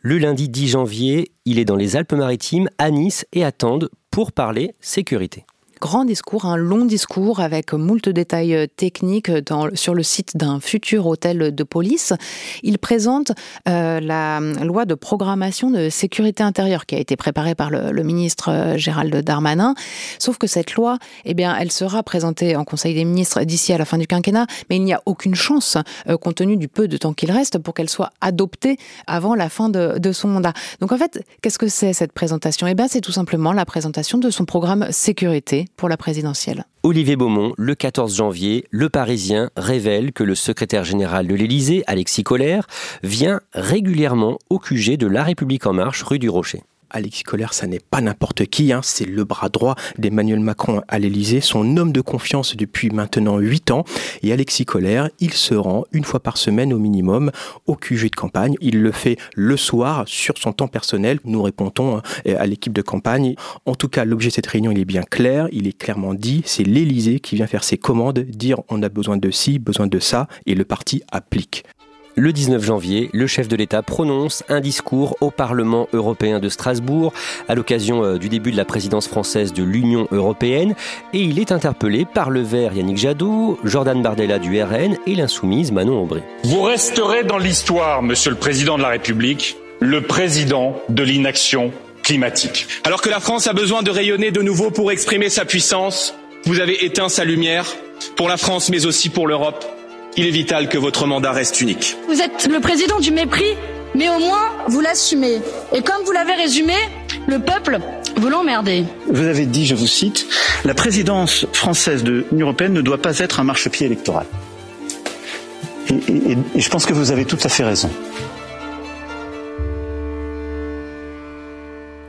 Le 0.00 0.18
lundi 0.18 0.48
10 0.48 0.68
janvier, 0.68 1.32
il 1.44 1.58
est 1.58 1.64
dans 1.64 1.76
les 1.76 1.96
Alpes-Maritimes, 1.96 2.68
à 2.78 2.90
Nice 2.90 3.26
et 3.32 3.44
à 3.44 3.52
Tende 3.52 3.90
pour 4.10 4.32
parler 4.32 4.74
sécurité 4.80 5.44
grand 5.82 6.04
discours, 6.04 6.44
un 6.44 6.56
long 6.56 6.84
discours 6.84 7.40
avec 7.40 7.72
moult 7.72 8.08
détails 8.08 8.54
euh, 8.54 8.66
techniques 8.68 9.32
sur 9.74 9.94
le 9.94 10.02
site 10.04 10.36
d'un 10.36 10.60
futur 10.60 11.08
hôtel 11.08 11.52
de 11.52 11.64
police. 11.64 12.12
Il 12.62 12.78
présente 12.78 13.32
euh, 13.68 13.98
la 13.98 14.38
loi 14.38 14.84
de 14.84 14.94
programmation 14.94 15.72
de 15.72 15.88
sécurité 15.88 16.44
intérieure 16.44 16.86
qui 16.86 16.94
a 16.94 16.98
été 16.98 17.16
préparée 17.16 17.56
par 17.56 17.68
le, 17.70 18.02
ministre 18.04 18.50
euh, 18.50 18.76
Gérald 18.76 19.12
Darmanin. 19.24 19.74
Sauf 20.20 20.38
que 20.38 20.46
cette 20.46 20.74
loi, 20.74 20.98
eh 21.24 21.34
bien, 21.34 21.56
elle 21.58 21.72
sera 21.72 22.04
présentée 22.04 22.54
en 22.54 22.62
Conseil 22.62 22.94
des 22.94 23.04
ministres 23.04 23.42
d'ici 23.42 23.72
à 23.72 23.78
la 23.78 23.84
fin 23.84 23.98
du 23.98 24.06
quinquennat, 24.06 24.46
mais 24.70 24.76
il 24.76 24.84
n'y 24.84 24.94
a 24.94 25.02
aucune 25.04 25.34
chance, 25.34 25.76
compte 26.20 26.36
tenu 26.36 26.56
du 26.56 26.68
peu 26.68 26.86
de 26.86 26.96
temps 26.96 27.12
qu'il 27.12 27.32
reste, 27.32 27.58
pour 27.58 27.74
qu'elle 27.74 27.90
soit 27.90 28.10
adoptée 28.20 28.76
avant 29.08 29.34
la 29.34 29.48
fin 29.48 29.68
de, 29.68 29.98
de 29.98 30.12
son 30.12 30.28
mandat. 30.28 30.52
Donc 30.80 30.92
en 30.92 30.96
fait, 30.96 31.24
qu'est-ce 31.42 31.58
que 31.58 31.68
c'est 31.68 31.92
cette 31.92 32.12
présentation? 32.12 32.68
Eh 32.68 32.74
bien, 32.74 32.86
c'est 32.86 33.00
tout 33.00 33.12
simplement 33.12 33.52
la 33.52 33.64
présentation 33.64 34.18
de 34.18 34.30
son 34.30 34.44
programme 34.44 34.86
sécurité 34.90 35.66
la 35.88 35.96
présidentielle. 35.96 36.64
Olivier 36.82 37.16
Beaumont, 37.16 37.54
le 37.56 37.74
14 37.74 38.16
janvier, 38.16 38.64
Le 38.70 38.88
Parisien 38.88 39.50
révèle 39.56 40.12
que 40.12 40.24
le 40.24 40.34
secrétaire 40.34 40.84
général 40.84 41.26
de 41.26 41.34
l'Élysée, 41.34 41.84
Alexis 41.86 42.24
Collère, 42.24 42.66
vient 43.02 43.40
régulièrement 43.52 44.38
au 44.50 44.58
QG 44.58 44.96
de 44.96 45.06
La 45.06 45.22
République 45.22 45.66
en 45.66 45.72
marche, 45.72 46.02
rue 46.02 46.18
du 46.18 46.28
Rocher. 46.28 46.62
Alexis 46.92 47.22
Colère, 47.24 47.54
ça 47.54 47.66
n'est 47.66 47.80
pas 47.80 48.00
n'importe 48.00 48.46
qui, 48.46 48.72
hein, 48.72 48.80
c'est 48.82 49.06
le 49.06 49.24
bras 49.24 49.48
droit 49.48 49.74
d'Emmanuel 49.98 50.40
Macron 50.40 50.82
à 50.88 50.98
l'Elysée, 50.98 51.40
son 51.40 51.76
homme 51.76 51.92
de 51.92 52.00
confiance 52.00 52.56
depuis 52.56 52.90
maintenant 52.90 53.38
8 53.38 53.70
ans. 53.70 53.84
Et 54.22 54.32
Alexis 54.32 54.66
Colère, 54.66 55.10
il 55.18 55.32
se 55.32 55.54
rend 55.54 55.84
une 55.92 56.04
fois 56.04 56.20
par 56.20 56.36
semaine 56.36 56.72
au 56.72 56.78
minimum 56.78 57.30
au 57.66 57.74
QG 57.74 58.10
de 58.10 58.16
campagne. 58.16 58.54
Il 58.60 58.82
le 58.82 58.92
fait 58.92 59.16
le 59.34 59.56
soir 59.56 60.04
sur 60.06 60.38
son 60.38 60.52
temps 60.52 60.68
personnel. 60.68 61.18
Nous 61.24 61.42
répondons 61.42 61.96
hein, 61.96 62.02
à 62.36 62.46
l'équipe 62.46 62.72
de 62.72 62.82
campagne. 62.82 63.34
En 63.66 63.74
tout 63.74 63.88
cas, 63.88 64.04
l'objet 64.04 64.28
de 64.28 64.34
cette 64.34 64.46
réunion, 64.46 64.70
il 64.70 64.78
est 64.78 64.84
bien 64.84 65.02
clair, 65.02 65.48
il 65.52 65.66
est 65.66 65.76
clairement 65.76 66.14
dit, 66.14 66.42
c'est 66.44 66.64
l'Elysée 66.64 67.20
qui 67.20 67.36
vient 67.36 67.46
faire 67.46 67.64
ses 67.64 67.78
commandes, 67.78 68.20
dire 68.20 68.60
on 68.68 68.82
a 68.82 68.88
besoin 68.88 69.16
de 69.16 69.30
ci, 69.30 69.58
besoin 69.58 69.86
de 69.86 69.98
ça, 69.98 70.28
et 70.46 70.54
le 70.54 70.64
parti 70.64 71.02
applique. 71.10 71.64
Le 72.14 72.30
19 72.30 72.62
janvier, 72.62 73.08
le 73.14 73.26
chef 73.26 73.48
de 73.48 73.56
l'État 73.56 73.80
prononce 73.82 74.44
un 74.50 74.60
discours 74.60 75.16
au 75.22 75.30
Parlement 75.30 75.88
européen 75.94 76.40
de 76.40 76.50
Strasbourg 76.50 77.14
à 77.48 77.54
l'occasion 77.54 78.04
euh, 78.04 78.18
du 78.18 78.28
début 78.28 78.52
de 78.52 78.56
la 78.58 78.66
présidence 78.66 79.08
française 79.08 79.54
de 79.54 79.62
l'Union 79.62 80.08
européenne 80.12 80.74
et 81.14 81.20
il 81.20 81.38
est 81.38 81.52
interpellé 81.52 82.04
par 82.04 82.28
le 82.28 82.42
vert 82.42 82.74
Yannick 82.74 82.98
Jadot, 82.98 83.58
Jordan 83.64 84.02
Bardella 84.02 84.38
du 84.38 84.62
RN 84.62 84.98
et 85.06 85.14
l'insoumise 85.14 85.72
Manon 85.72 86.02
Aubry. 86.02 86.20
Vous 86.44 86.60
resterez 86.60 87.24
dans 87.24 87.38
l'histoire, 87.38 88.02
monsieur 88.02 88.30
le 88.30 88.36
président 88.36 88.76
de 88.76 88.82
la 88.82 88.90
République, 88.90 89.56
le 89.80 90.02
président 90.02 90.76
de 90.90 91.02
l'inaction 91.02 91.72
climatique. 92.02 92.66
Alors 92.84 93.00
que 93.00 93.08
la 93.08 93.20
France 93.20 93.46
a 93.46 93.54
besoin 93.54 93.82
de 93.82 93.90
rayonner 93.90 94.30
de 94.30 94.42
nouveau 94.42 94.70
pour 94.70 94.92
exprimer 94.92 95.30
sa 95.30 95.46
puissance, 95.46 96.14
vous 96.44 96.60
avez 96.60 96.84
éteint 96.84 97.08
sa 97.08 97.24
lumière 97.24 97.64
pour 98.16 98.28
la 98.28 98.36
France, 98.36 98.68
mais 98.68 98.84
aussi 98.84 99.08
pour 99.08 99.26
l'Europe, 99.26 99.64
il 100.16 100.26
est 100.26 100.30
vital 100.30 100.68
que 100.68 100.78
votre 100.78 101.06
mandat 101.06 101.32
reste 101.32 101.60
unique. 101.60 101.96
Vous 102.08 102.20
êtes 102.20 102.48
le 102.50 102.60
président 102.60 102.98
du 103.00 103.10
mépris, 103.10 103.56
mais 103.94 104.08
au 104.08 104.18
moins 104.18 104.50
vous 104.68 104.80
l'assumez. 104.80 105.40
Et 105.74 105.82
comme 105.82 106.02
vous 106.04 106.12
l'avez 106.12 106.34
résumé, 106.34 106.74
le 107.26 107.38
peuple, 107.38 107.78
vous 108.16 108.28
l'emmerdez. 108.28 108.84
Vous 109.08 109.26
avez 109.26 109.46
dit, 109.46 109.66
je 109.66 109.74
vous 109.74 109.86
cite, 109.86 110.26
la 110.64 110.74
présidence 110.74 111.46
française 111.52 112.02
de 112.04 112.26
l'Union 112.30 112.46
européenne 112.48 112.72
ne 112.72 112.82
doit 112.82 113.00
pas 113.00 113.18
être 113.18 113.40
un 113.40 113.44
marchepied 113.44 113.86
électoral. 113.86 114.26
Et, 115.88 116.12
et, 116.12 116.38
et 116.54 116.60
je 116.60 116.68
pense 116.70 116.86
que 116.86 116.92
vous 116.92 117.10
avez 117.10 117.24
tout 117.24 117.38
à 117.42 117.48
fait 117.48 117.64
raison. 117.64 117.90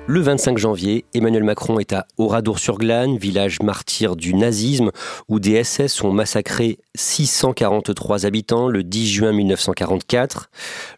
Le 0.05 0.19
25 0.19 0.57
janvier, 0.57 1.05
Emmanuel 1.13 1.45
Macron 1.45 1.79
est 1.79 1.93
à 1.93 2.07
Oradour-sur-Glane, 2.17 3.15
village 3.17 3.61
martyr 3.61 4.17
du 4.17 4.33
nazisme, 4.33 4.91
où 5.29 5.39
des 5.39 5.63
SS 5.63 6.03
ont 6.03 6.11
massacré 6.11 6.77
643 6.95 8.25
habitants 8.25 8.67
le 8.67 8.83
10 8.83 9.07
juin 9.07 9.31
1944. 9.31 10.49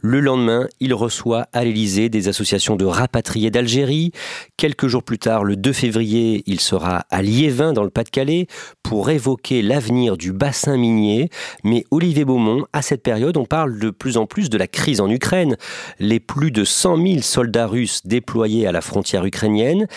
Le 0.02 0.20
lendemain, 0.22 0.68
il 0.80 0.96
reçoit 0.96 1.46
à 1.54 1.64
l'Élysée 1.64 2.10
des 2.10 2.30
associations 2.30 2.76
de 2.76 2.86
rapatriés 2.86 3.52
d'Algérie. 3.52 4.12
Quelques 4.58 4.88
jours 4.88 5.04
plus 5.04 5.20
tard, 5.20 5.44
le 5.44 5.56
2 5.56 5.72
février, 5.72 6.42
il 6.48 6.60
sera 6.60 7.06
à 7.12 7.22
Liévin, 7.22 7.74
dans 7.74 7.84
le 7.84 7.92
Pas-de-Calais, 7.92 8.48
pour 8.82 9.12
évoquer 9.12 9.62
l'avenir 9.62 10.18
du 10.18 10.34
bassin 10.34 10.78
minier. 10.78 11.30
Mais 11.64 11.86
Olivier 11.92 12.26
Beaumont, 12.26 12.66
à 12.74 12.82
cette 12.82 13.04
période, 13.04 13.38
on 13.38 13.46
parle 13.46 13.78
de 13.78 13.92
plus 13.92 14.18
en 14.18 14.26
plus 14.26 14.50
de 14.50 14.58
la 14.58 14.68
crise 14.68 15.00
en 15.00 15.12
Ukraine. 15.12 15.58
Les 16.00 16.20
plus 16.20 16.50
de 16.50 16.64
100 16.64 16.98
000 16.98 17.22
soldats 17.22 17.68
russes 17.68 18.02
déployés 18.04 18.66
à 18.66 18.72
la 18.72 18.82
frontière 18.82 18.95
ukrainienne. 19.04 19.88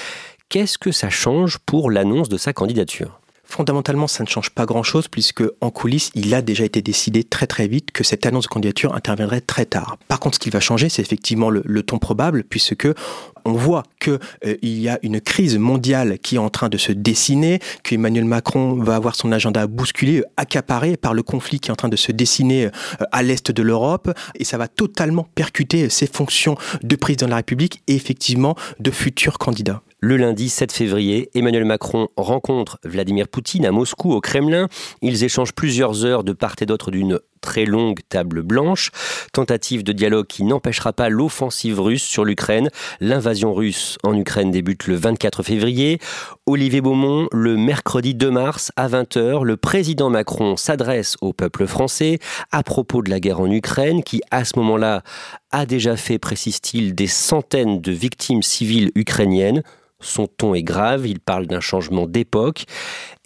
Qu'est-ce 0.48 0.78
que 0.78 0.92
ça 0.92 1.10
change 1.10 1.58
pour 1.58 1.90
l'annonce 1.90 2.28
de 2.28 2.38
sa 2.38 2.52
candidature? 2.52 3.20
Fondamentalement, 3.50 4.06
ça 4.06 4.24
ne 4.24 4.28
change 4.28 4.50
pas 4.50 4.66
grand-chose 4.66 5.08
puisque 5.08 5.42
en 5.62 5.70
coulisses, 5.70 6.10
il 6.14 6.34
a 6.34 6.42
déjà 6.42 6.64
été 6.64 6.82
décidé 6.82 7.24
très 7.24 7.46
très 7.46 7.66
vite 7.66 7.92
que 7.92 8.04
cette 8.04 8.26
annonce 8.26 8.44
de 8.44 8.48
candidature 8.48 8.94
interviendrait 8.94 9.40
très 9.40 9.64
tard. 9.64 9.96
Par 10.06 10.20
contre, 10.20 10.34
ce 10.34 10.38
qui 10.38 10.50
va 10.50 10.60
changer, 10.60 10.90
c'est 10.90 11.00
effectivement 11.00 11.48
le, 11.48 11.82
ton 11.82 11.98
probable 11.98 12.44
puisque 12.44 12.86
on 13.48 13.52
voit 13.52 13.82
que 13.98 14.18
euh, 14.44 14.56
y 14.62 14.88
a 14.88 14.98
une 15.02 15.20
crise 15.20 15.58
mondiale 15.58 16.18
qui 16.18 16.36
est 16.36 16.38
en 16.38 16.50
train 16.50 16.68
de 16.68 16.76
se 16.76 16.92
dessiner, 16.92 17.60
que 17.82 17.94
Emmanuel 17.94 18.24
Macron 18.24 18.74
va 18.74 18.96
avoir 18.96 19.14
son 19.14 19.32
agenda 19.32 19.66
bousculé, 19.66 20.22
accaparé 20.36 20.96
par 20.96 21.14
le 21.14 21.22
conflit 21.22 21.60
qui 21.60 21.70
est 21.70 21.72
en 21.72 21.76
train 21.76 21.88
de 21.88 21.96
se 21.96 22.12
dessiner 22.12 22.66
euh, 22.66 22.70
à 23.12 23.22
l'est 23.22 23.50
de 23.50 23.62
l'Europe 23.62 24.12
et 24.34 24.44
ça 24.44 24.58
va 24.58 24.68
totalement 24.68 25.26
percuter 25.34 25.88
ses 25.88 26.06
fonctions 26.06 26.56
de 26.82 26.96
président 26.96 27.26
de 27.26 27.30
la 27.30 27.36
République 27.36 27.82
et 27.86 27.94
effectivement 27.94 28.54
de 28.78 28.90
futurs 28.90 29.38
candidats. 29.38 29.82
Le 30.00 30.16
lundi 30.16 30.48
7 30.48 30.70
février, 30.70 31.28
Emmanuel 31.34 31.64
Macron 31.64 32.06
rencontre 32.16 32.78
Vladimir 32.84 33.26
Poutine 33.26 33.66
à 33.66 33.72
Moscou, 33.72 34.12
au 34.12 34.20
Kremlin. 34.20 34.68
Ils 35.02 35.24
échangent 35.24 35.54
plusieurs 35.54 36.04
heures 36.04 36.22
de 36.22 36.32
part 36.32 36.54
et 36.60 36.66
d'autre 36.66 36.92
d'une 36.92 37.18
très 37.40 37.64
longue 37.64 37.98
table 38.08 38.42
blanche. 38.42 38.92
Tentative 39.32 39.82
de 39.82 39.90
dialogue 39.90 40.28
qui 40.28 40.44
n'empêchera 40.44 40.92
pas 40.92 41.08
l'offensive 41.08 41.80
russe 41.80 42.04
sur 42.04 42.24
l'Ukraine. 42.24 42.70
L'invasion 43.00 43.52
russe 43.52 43.98
en 44.04 44.16
Ukraine 44.16 44.52
débute 44.52 44.86
le 44.86 44.94
24 44.94 45.42
février. 45.42 45.98
Olivier 46.50 46.80
Beaumont, 46.80 47.28
le 47.30 47.58
mercredi 47.58 48.14
2 48.14 48.30
mars 48.30 48.72
à 48.74 48.88
20h, 48.88 49.44
le 49.44 49.58
président 49.58 50.08
Macron 50.08 50.56
s'adresse 50.56 51.18
au 51.20 51.34
peuple 51.34 51.66
français 51.66 52.20
à 52.52 52.62
propos 52.62 53.02
de 53.02 53.10
la 53.10 53.20
guerre 53.20 53.40
en 53.40 53.50
Ukraine 53.50 54.02
qui, 54.02 54.22
à 54.30 54.46
ce 54.46 54.58
moment-là, 54.58 55.02
a 55.50 55.66
déjà 55.66 55.94
fait, 55.98 56.18
précise-t-il, 56.18 56.94
des 56.94 57.06
centaines 57.06 57.82
de 57.82 57.92
victimes 57.92 58.42
civiles 58.42 58.92
ukrainiennes. 58.94 59.62
Son 60.00 60.26
ton 60.26 60.54
est 60.54 60.62
grave, 60.62 61.06
il 61.06 61.20
parle 61.20 61.46
d'un 61.46 61.60
changement 61.60 62.06
d'époque 62.06 62.64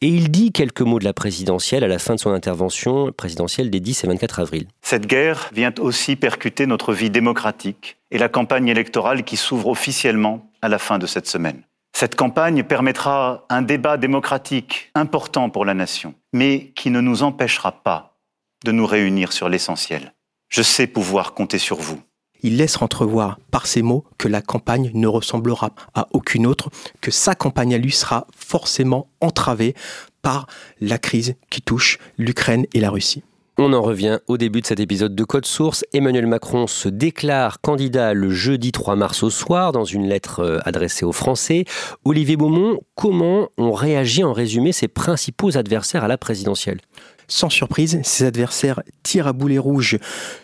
et 0.00 0.08
il 0.08 0.32
dit 0.32 0.50
quelques 0.50 0.80
mots 0.80 0.98
de 0.98 1.04
la 1.04 1.12
présidentielle 1.12 1.84
à 1.84 1.88
la 1.88 2.00
fin 2.00 2.16
de 2.16 2.20
son 2.20 2.32
intervention 2.32 3.12
présidentielle 3.12 3.70
des 3.70 3.78
10 3.78 4.02
et 4.02 4.06
24 4.08 4.40
avril. 4.40 4.66
Cette 4.82 5.06
guerre 5.06 5.48
vient 5.54 5.72
aussi 5.78 6.16
percuter 6.16 6.66
notre 6.66 6.92
vie 6.92 7.10
démocratique 7.10 7.98
et 8.10 8.18
la 8.18 8.28
campagne 8.28 8.66
électorale 8.66 9.22
qui 9.22 9.36
s'ouvre 9.36 9.68
officiellement 9.68 10.50
à 10.60 10.68
la 10.68 10.80
fin 10.80 10.98
de 10.98 11.06
cette 11.06 11.28
semaine. 11.28 11.62
Cette 11.94 12.14
campagne 12.14 12.64
permettra 12.64 13.46
un 13.48 13.62
débat 13.62 13.96
démocratique 13.96 14.90
important 14.94 15.50
pour 15.50 15.64
la 15.64 15.74
nation, 15.74 16.14
mais 16.32 16.72
qui 16.74 16.90
ne 16.90 17.00
nous 17.00 17.22
empêchera 17.22 17.72
pas 17.72 18.16
de 18.64 18.72
nous 18.72 18.86
réunir 18.86 19.32
sur 19.32 19.48
l'essentiel. 19.48 20.14
Je 20.48 20.62
sais 20.62 20.86
pouvoir 20.86 21.34
compter 21.34 21.58
sur 21.58 21.76
vous 21.76 22.00
il 22.42 22.56
laisse 22.56 22.80
entrevoir 22.82 23.38
par 23.50 23.66
ces 23.66 23.82
mots 23.82 24.04
que 24.18 24.28
la 24.28 24.42
campagne 24.42 24.90
ne 24.94 25.06
ressemblera 25.06 25.70
à 25.94 26.08
aucune 26.12 26.46
autre, 26.46 26.70
que 27.00 27.10
sa 27.10 27.34
campagne 27.34 27.74
à 27.74 27.78
lui 27.78 27.92
sera 27.92 28.26
forcément 28.36 29.08
entravée 29.20 29.74
par 30.22 30.46
la 30.80 30.98
crise 30.98 31.36
qui 31.50 31.62
touche 31.62 31.98
l'Ukraine 32.18 32.66
et 32.74 32.80
la 32.80 32.90
Russie. 32.90 33.22
On 33.58 33.74
en 33.74 33.82
revient 33.82 34.18
au 34.28 34.38
début 34.38 34.62
de 34.62 34.66
cet 34.66 34.80
épisode 34.80 35.14
de 35.14 35.24
Code 35.24 35.44
Source. 35.44 35.84
Emmanuel 35.92 36.26
Macron 36.26 36.66
se 36.66 36.88
déclare 36.88 37.60
candidat 37.60 38.14
le 38.14 38.30
jeudi 38.30 38.72
3 38.72 38.96
mars 38.96 39.22
au 39.22 39.28
soir 39.28 39.72
dans 39.72 39.84
une 39.84 40.08
lettre 40.08 40.40
euh, 40.40 40.58
adressée 40.64 41.04
aux 41.04 41.12
Français. 41.12 41.66
Olivier 42.06 42.38
Beaumont, 42.38 42.80
comment 42.94 43.50
ont 43.58 43.72
réagi 43.72 44.24
en 44.24 44.32
résumé 44.32 44.72
ses 44.72 44.88
principaux 44.88 45.58
adversaires 45.58 46.02
à 46.02 46.08
la 46.08 46.16
présidentielle? 46.16 46.80
Sans 47.28 47.50
surprise, 47.50 48.00
ses 48.02 48.24
adversaires 48.24 48.82
tirent 49.02 49.26
à 49.26 49.32
boulet 49.32 49.58
rouge 49.58 49.98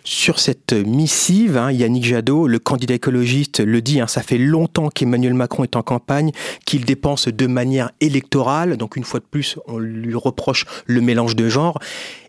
sur 0.04 0.40
cette 0.40 0.72
missive. 0.72 1.56
Hein. 1.56 1.70
Yannick 1.72 2.04
Jadot, 2.04 2.46
le 2.46 2.58
candidat 2.58 2.94
écologiste, 2.94 3.60
le 3.60 3.82
dit, 3.82 4.00
hein, 4.00 4.06
ça 4.06 4.22
fait 4.22 4.38
longtemps 4.38 4.88
qu'Emmanuel 4.88 5.34
Macron 5.34 5.64
est 5.64 5.76
en 5.76 5.82
campagne, 5.82 6.32
qu'il 6.64 6.84
dépense 6.84 7.28
de 7.28 7.46
manière 7.46 7.90
électorale. 8.00 8.76
Donc 8.76 8.96
une 8.96 9.04
fois 9.04 9.20
de 9.20 9.26
plus, 9.30 9.58
on 9.66 9.78
lui 9.78 10.14
reproche 10.14 10.64
le 10.86 11.00
mélange 11.00 11.36
de 11.36 11.48
genres. 11.48 11.78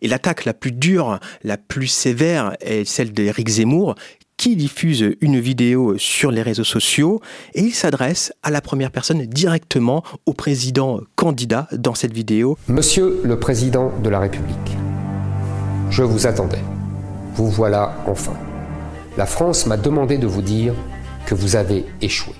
Et 0.02 0.08
l'attaque 0.08 0.46
la 0.46 0.54
plus 0.54 0.72
dure, 0.72 1.20
la 1.44 1.58
plus 1.58 1.88
sévère 1.88 2.56
est 2.62 2.86
celle 2.86 3.12
d'Éric 3.12 3.50
Zemmour, 3.50 3.96
qui 4.40 4.56
diffuse 4.56 5.18
une 5.20 5.38
vidéo 5.38 5.98
sur 5.98 6.32
les 6.32 6.42
réseaux 6.42 6.64
sociaux 6.64 7.20
et 7.54 7.62
il 7.62 7.74
s'adresse 7.74 8.32
à 8.42 8.50
la 8.50 8.62
première 8.62 8.90
personne 8.90 9.26
directement 9.26 10.02
au 10.26 10.34
président 10.34 11.02
candidat 11.16 11.68
dans 11.78 11.94
cette 11.94 12.14
vidéo. 12.14 12.58
Monsieur 12.70 13.20
le 13.24 13.38
Président 13.38 13.92
de 14.02 14.10
la 14.10 14.20
République, 14.20 14.78
je 15.90 16.04
vous 16.04 16.26
attendais. 16.26 16.64
Vous 17.36 17.50
voilà 17.50 17.94
enfin. 18.08 18.34
La 19.18 19.26
France 19.26 19.66
m'a 19.66 19.76
demandé 19.76 20.18
de 20.18 20.26
vous 20.26 20.42
dire 20.42 20.74
que 21.26 21.36
vous 21.36 21.58
avez 21.58 21.86
échoué. 22.02 22.34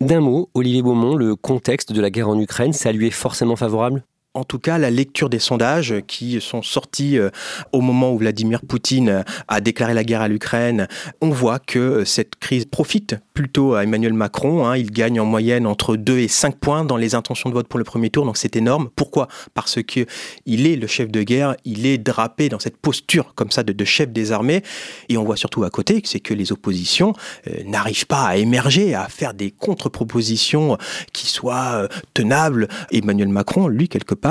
D'un 0.00 0.20
mot, 0.20 0.48
Olivier 0.54 0.80
Beaumont, 0.80 1.16
le 1.16 1.36
contexte 1.36 1.92
de 1.92 2.00
la 2.00 2.08
guerre 2.08 2.30
en 2.30 2.40
Ukraine, 2.40 2.72
ça 2.72 2.92
lui 2.92 3.08
est 3.08 3.10
forcément 3.10 3.56
favorable? 3.56 4.04
En 4.34 4.44
tout 4.44 4.58
cas 4.58 4.78
la 4.78 4.90
lecture 4.90 5.28
des 5.28 5.38
sondages 5.38 5.94
qui 6.06 6.40
sont 6.40 6.62
sortis 6.62 7.18
euh, 7.18 7.30
au 7.72 7.80
moment 7.80 8.12
où 8.12 8.18
Vladimir 8.18 8.62
Poutine 8.62 9.24
a 9.48 9.60
déclaré 9.60 9.92
la 9.94 10.04
guerre 10.04 10.22
à 10.22 10.28
l'Ukraine, 10.28 10.88
on 11.20 11.30
voit 11.30 11.58
que 11.58 11.78
euh, 11.78 12.04
cette 12.04 12.36
crise 12.36 12.64
profite 12.64 13.16
plutôt 13.34 13.74
à 13.74 13.84
Emmanuel 13.84 14.14
Macron. 14.14 14.66
Hein. 14.66 14.76
Il 14.76 14.90
gagne 14.90 15.20
en 15.20 15.26
moyenne 15.26 15.66
entre 15.66 15.96
2 15.96 16.18
et 16.18 16.28
5 16.28 16.56
points 16.56 16.84
dans 16.84 16.96
les 16.96 17.14
intentions 17.14 17.50
de 17.50 17.54
vote 17.54 17.68
pour 17.68 17.78
le 17.78 17.84
premier 17.84 18.10
tour, 18.10 18.24
donc 18.24 18.36
c'est 18.36 18.56
énorme. 18.56 18.88
Pourquoi? 18.96 19.28
Parce 19.54 19.82
que 19.82 20.06
il 20.46 20.66
est 20.66 20.76
le 20.76 20.86
chef 20.86 21.10
de 21.10 21.22
guerre, 21.22 21.56
il 21.64 21.86
est 21.86 21.98
drapé 21.98 22.48
dans 22.48 22.58
cette 22.58 22.76
posture 22.76 23.34
comme 23.34 23.50
ça 23.50 23.62
de, 23.62 23.84
chef 23.84 24.10
des 24.10 24.32
armées, 24.32 24.62
et 25.08 25.16
on 25.16 25.24
voit 25.24 25.36
surtout 25.36 25.64
à 25.64 25.70
côté 25.70 26.00
que 26.00 26.08
c'est 26.08 26.20
que 26.20 26.34
les 26.34 26.52
oppositions 26.52 27.12
euh, 27.48 27.62
n'arrivent 27.64 28.06
pas 28.06 28.24
à 28.24 28.36
émerger, 28.36 28.94
à 28.94 29.08
faire 29.08 29.34
des 29.34 29.50
contre-propositions 29.50 30.78
qui 31.12 31.26
soient 31.26 31.88
tenables. 32.14 32.68
Emmanuel 32.90 33.28
Macron, 33.28 33.68
lui, 33.68 33.88
quelque 33.88 34.14
part, 34.14 34.21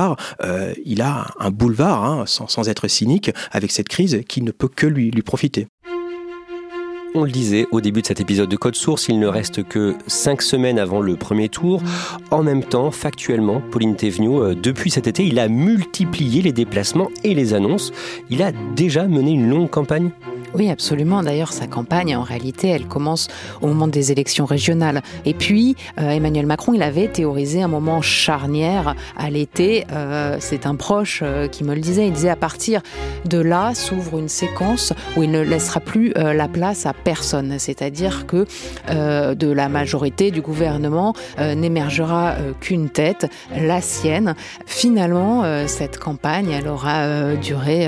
euh, 0.44 0.74
il 0.86 1.02
a 1.02 1.28
un 1.40 1.52
boulevard, 1.52 2.04
hein, 2.04 2.24
sans, 2.26 2.48
sans, 2.48 2.70
être 2.70 2.88
cynique, 2.88 3.32
avec 3.52 3.72
cette 3.72 3.90
crise 3.90 4.22
qui 4.28 4.42
ne 4.42 4.52
peut 4.52 4.68
que 4.68 4.88
lui, 4.88 5.12
lui 5.12 5.22
profiter. 5.22 5.68
On 7.14 7.26
le 7.26 7.32
disait 7.32 7.68
au 7.72 7.82
début 7.82 8.02
de 8.02 8.08
cet 8.08 8.22
épisode 8.22 8.48
de 8.48 8.56
Code 8.56 8.76
Source, 8.76 9.10
il 9.10 9.20
ne 9.20 9.28
reste 9.28 9.64
que 9.68 9.96
cinq 10.08 10.42
semaines 10.42 10.80
avant 10.80 11.02
le 11.02 11.18
premier 11.18 11.50
tour. 11.50 11.84
En 12.32 12.42
même 12.42 12.64
temps, 12.64 12.90
factuellement, 12.90 13.62
Pauline 13.70 13.98
Thévenot, 13.98 14.42
euh, 14.42 14.56
depuis 14.56 14.92
cet 14.92 15.08
été, 15.08 15.26
il 15.26 15.38
a 15.38 15.50
multiplié 15.50 16.42
les 16.42 16.54
déplacements 16.54 17.10
et 17.26 17.34
les 17.34 17.54
annonces. 17.54 17.92
Il 18.30 18.42
a 18.42 18.54
déjà 18.78 19.10
mené 19.10 19.32
une 19.32 19.50
longue 19.50 19.70
campagne 19.70 20.12
oui, 20.54 20.70
absolument. 20.70 21.24
D'ailleurs, 21.24 21.54
sa 21.54 21.66
campagne, 21.66 22.16
en 22.16 22.24
réalité, 22.24 22.68
elle 22.68 22.86
commence 22.86 23.30
au 23.62 23.68
moment 23.68 23.88
des 23.88 24.12
élections 24.12 24.46
régionales. 24.46 25.02
Et 25.24 25.34
puis, 25.34 25.78
euh, 25.98 26.10
Emmanuel 26.10 26.46
Macron, 26.46 26.74
il 26.74 26.84
avait 26.84 27.08
théorisé 27.08 27.62
un 27.62 27.70
moment 27.70 28.02
charnière 28.02 28.96
à 29.16 29.30
l'été. 29.30 29.86
Euh, 29.94 30.38
c'est 30.42 30.66
un 30.66 30.76
proche 30.76 31.22
euh, 31.24 31.48
qui 31.48 31.64
me 31.64 31.74
le 31.74 31.80
disait. 31.80 32.08
Il 32.08 32.14
disait 32.14 32.30
à 32.30 32.36
partir 32.36 32.82
de 33.24 33.38
là 33.38 33.74
s'ouvre 33.74 34.20
une 34.20 34.28
séquence 34.28 34.92
où 35.16 35.24
il 35.24 35.32
ne 35.32 35.40
laissera 35.40 35.80
plus 35.80 36.12
la 36.16 36.48
place 36.48 36.86
à 36.86 36.94
personne. 37.04 37.60
C'est-à-dire 37.60 38.26
que 38.28 38.46
euh, 38.90 39.36
de 39.36 39.52
la 39.52 39.70
majorité 39.70 40.32
du 40.32 40.42
gouvernement 40.42 41.14
euh, 41.40 41.56
n'émergera 41.56 42.36
qu'une 42.60 42.90
tête, 42.90 43.28
la 43.56 43.82
sienne. 43.82 44.36
Finalement, 44.66 45.44
cette 45.68 45.98
campagne, 45.98 46.62
aura 46.68 47.36
duré 47.36 47.88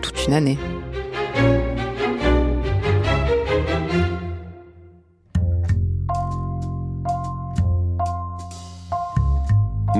toute 0.00 0.26
une 0.26 0.34
année. 0.34 0.58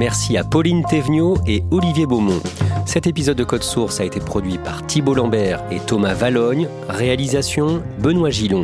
Merci 0.02 0.36
à 0.36 0.42
Pauline 0.42 0.84
Thévenot 0.84 1.36
et 1.46 1.62
Olivier 1.70 2.06
Beaumont. 2.06 2.42
Cet 2.86 3.06
épisode 3.06 3.36
de 3.36 3.44
Code 3.44 3.62
Source 3.62 4.00
a 4.00 4.04
été 4.04 4.18
produit 4.18 4.58
par 4.58 4.84
Thibault 4.84 5.14
Lambert 5.14 5.62
et 5.70 5.78
Thomas 5.78 6.12
Valogne. 6.12 6.66
Réalisation 6.88 7.84
Benoît 8.00 8.30
Gillon. 8.30 8.62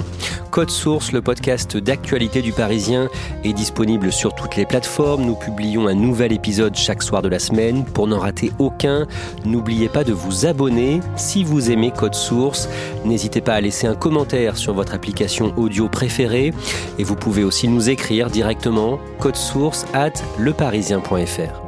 Code 0.58 0.70
Source, 0.70 1.12
le 1.12 1.22
podcast 1.22 1.76
d'actualité 1.76 2.42
du 2.42 2.50
Parisien, 2.50 3.08
est 3.44 3.52
disponible 3.52 4.10
sur 4.10 4.34
toutes 4.34 4.56
les 4.56 4.66
plateformes. 4.66 5.24
Nous 5.24 5.36
publions 5.36 5.86
un 5.86 5.94
nouvel 5.94 6.32
épisode 6.32 6.74
chaque 6.74 7.04
soir 7.04 7.22
de 7.22 7.28
la 7.28 7.38
semaine. 7.38 7.84
Pour 7.84 8.08
n'en 8.08 8.18
rater 8.18 8.50
aucun, 8.58 9.06
n'oubliez 9.44 9.88
pas 9.88 10.02
de 10.02 10.12
vous 10.12 10.46
abonner 10.46 10.98
si 11.14 11.44
vous 11.44 11.70
aimez 11.70 11.92
Code 11.92 12.16
Source. 12.16 12.68
N'hésitez 13.04 13.40
pas 13.40 13.54
à 13.54 13.60
laisser 13.60 13.86
un 13.86 13.94
commentaire 13.94 14.56
sur 14.56 14.74
votre 14.74 14.94
application 14.94 15.56
audio 15.56 15.88
préférée. 15.88 16.52
Et 16.98 17.04
vous 17.04 17.14
pouvez 17.14 17.44
aussi 17.44 17.68
nous 17.68 17.88
écrire 17.88 18.28
directement 18.28 18.98
code 19.20 19.36
source 19.36 19.86
at 19.92 20.14
leparisien.fr. 20.40 21.67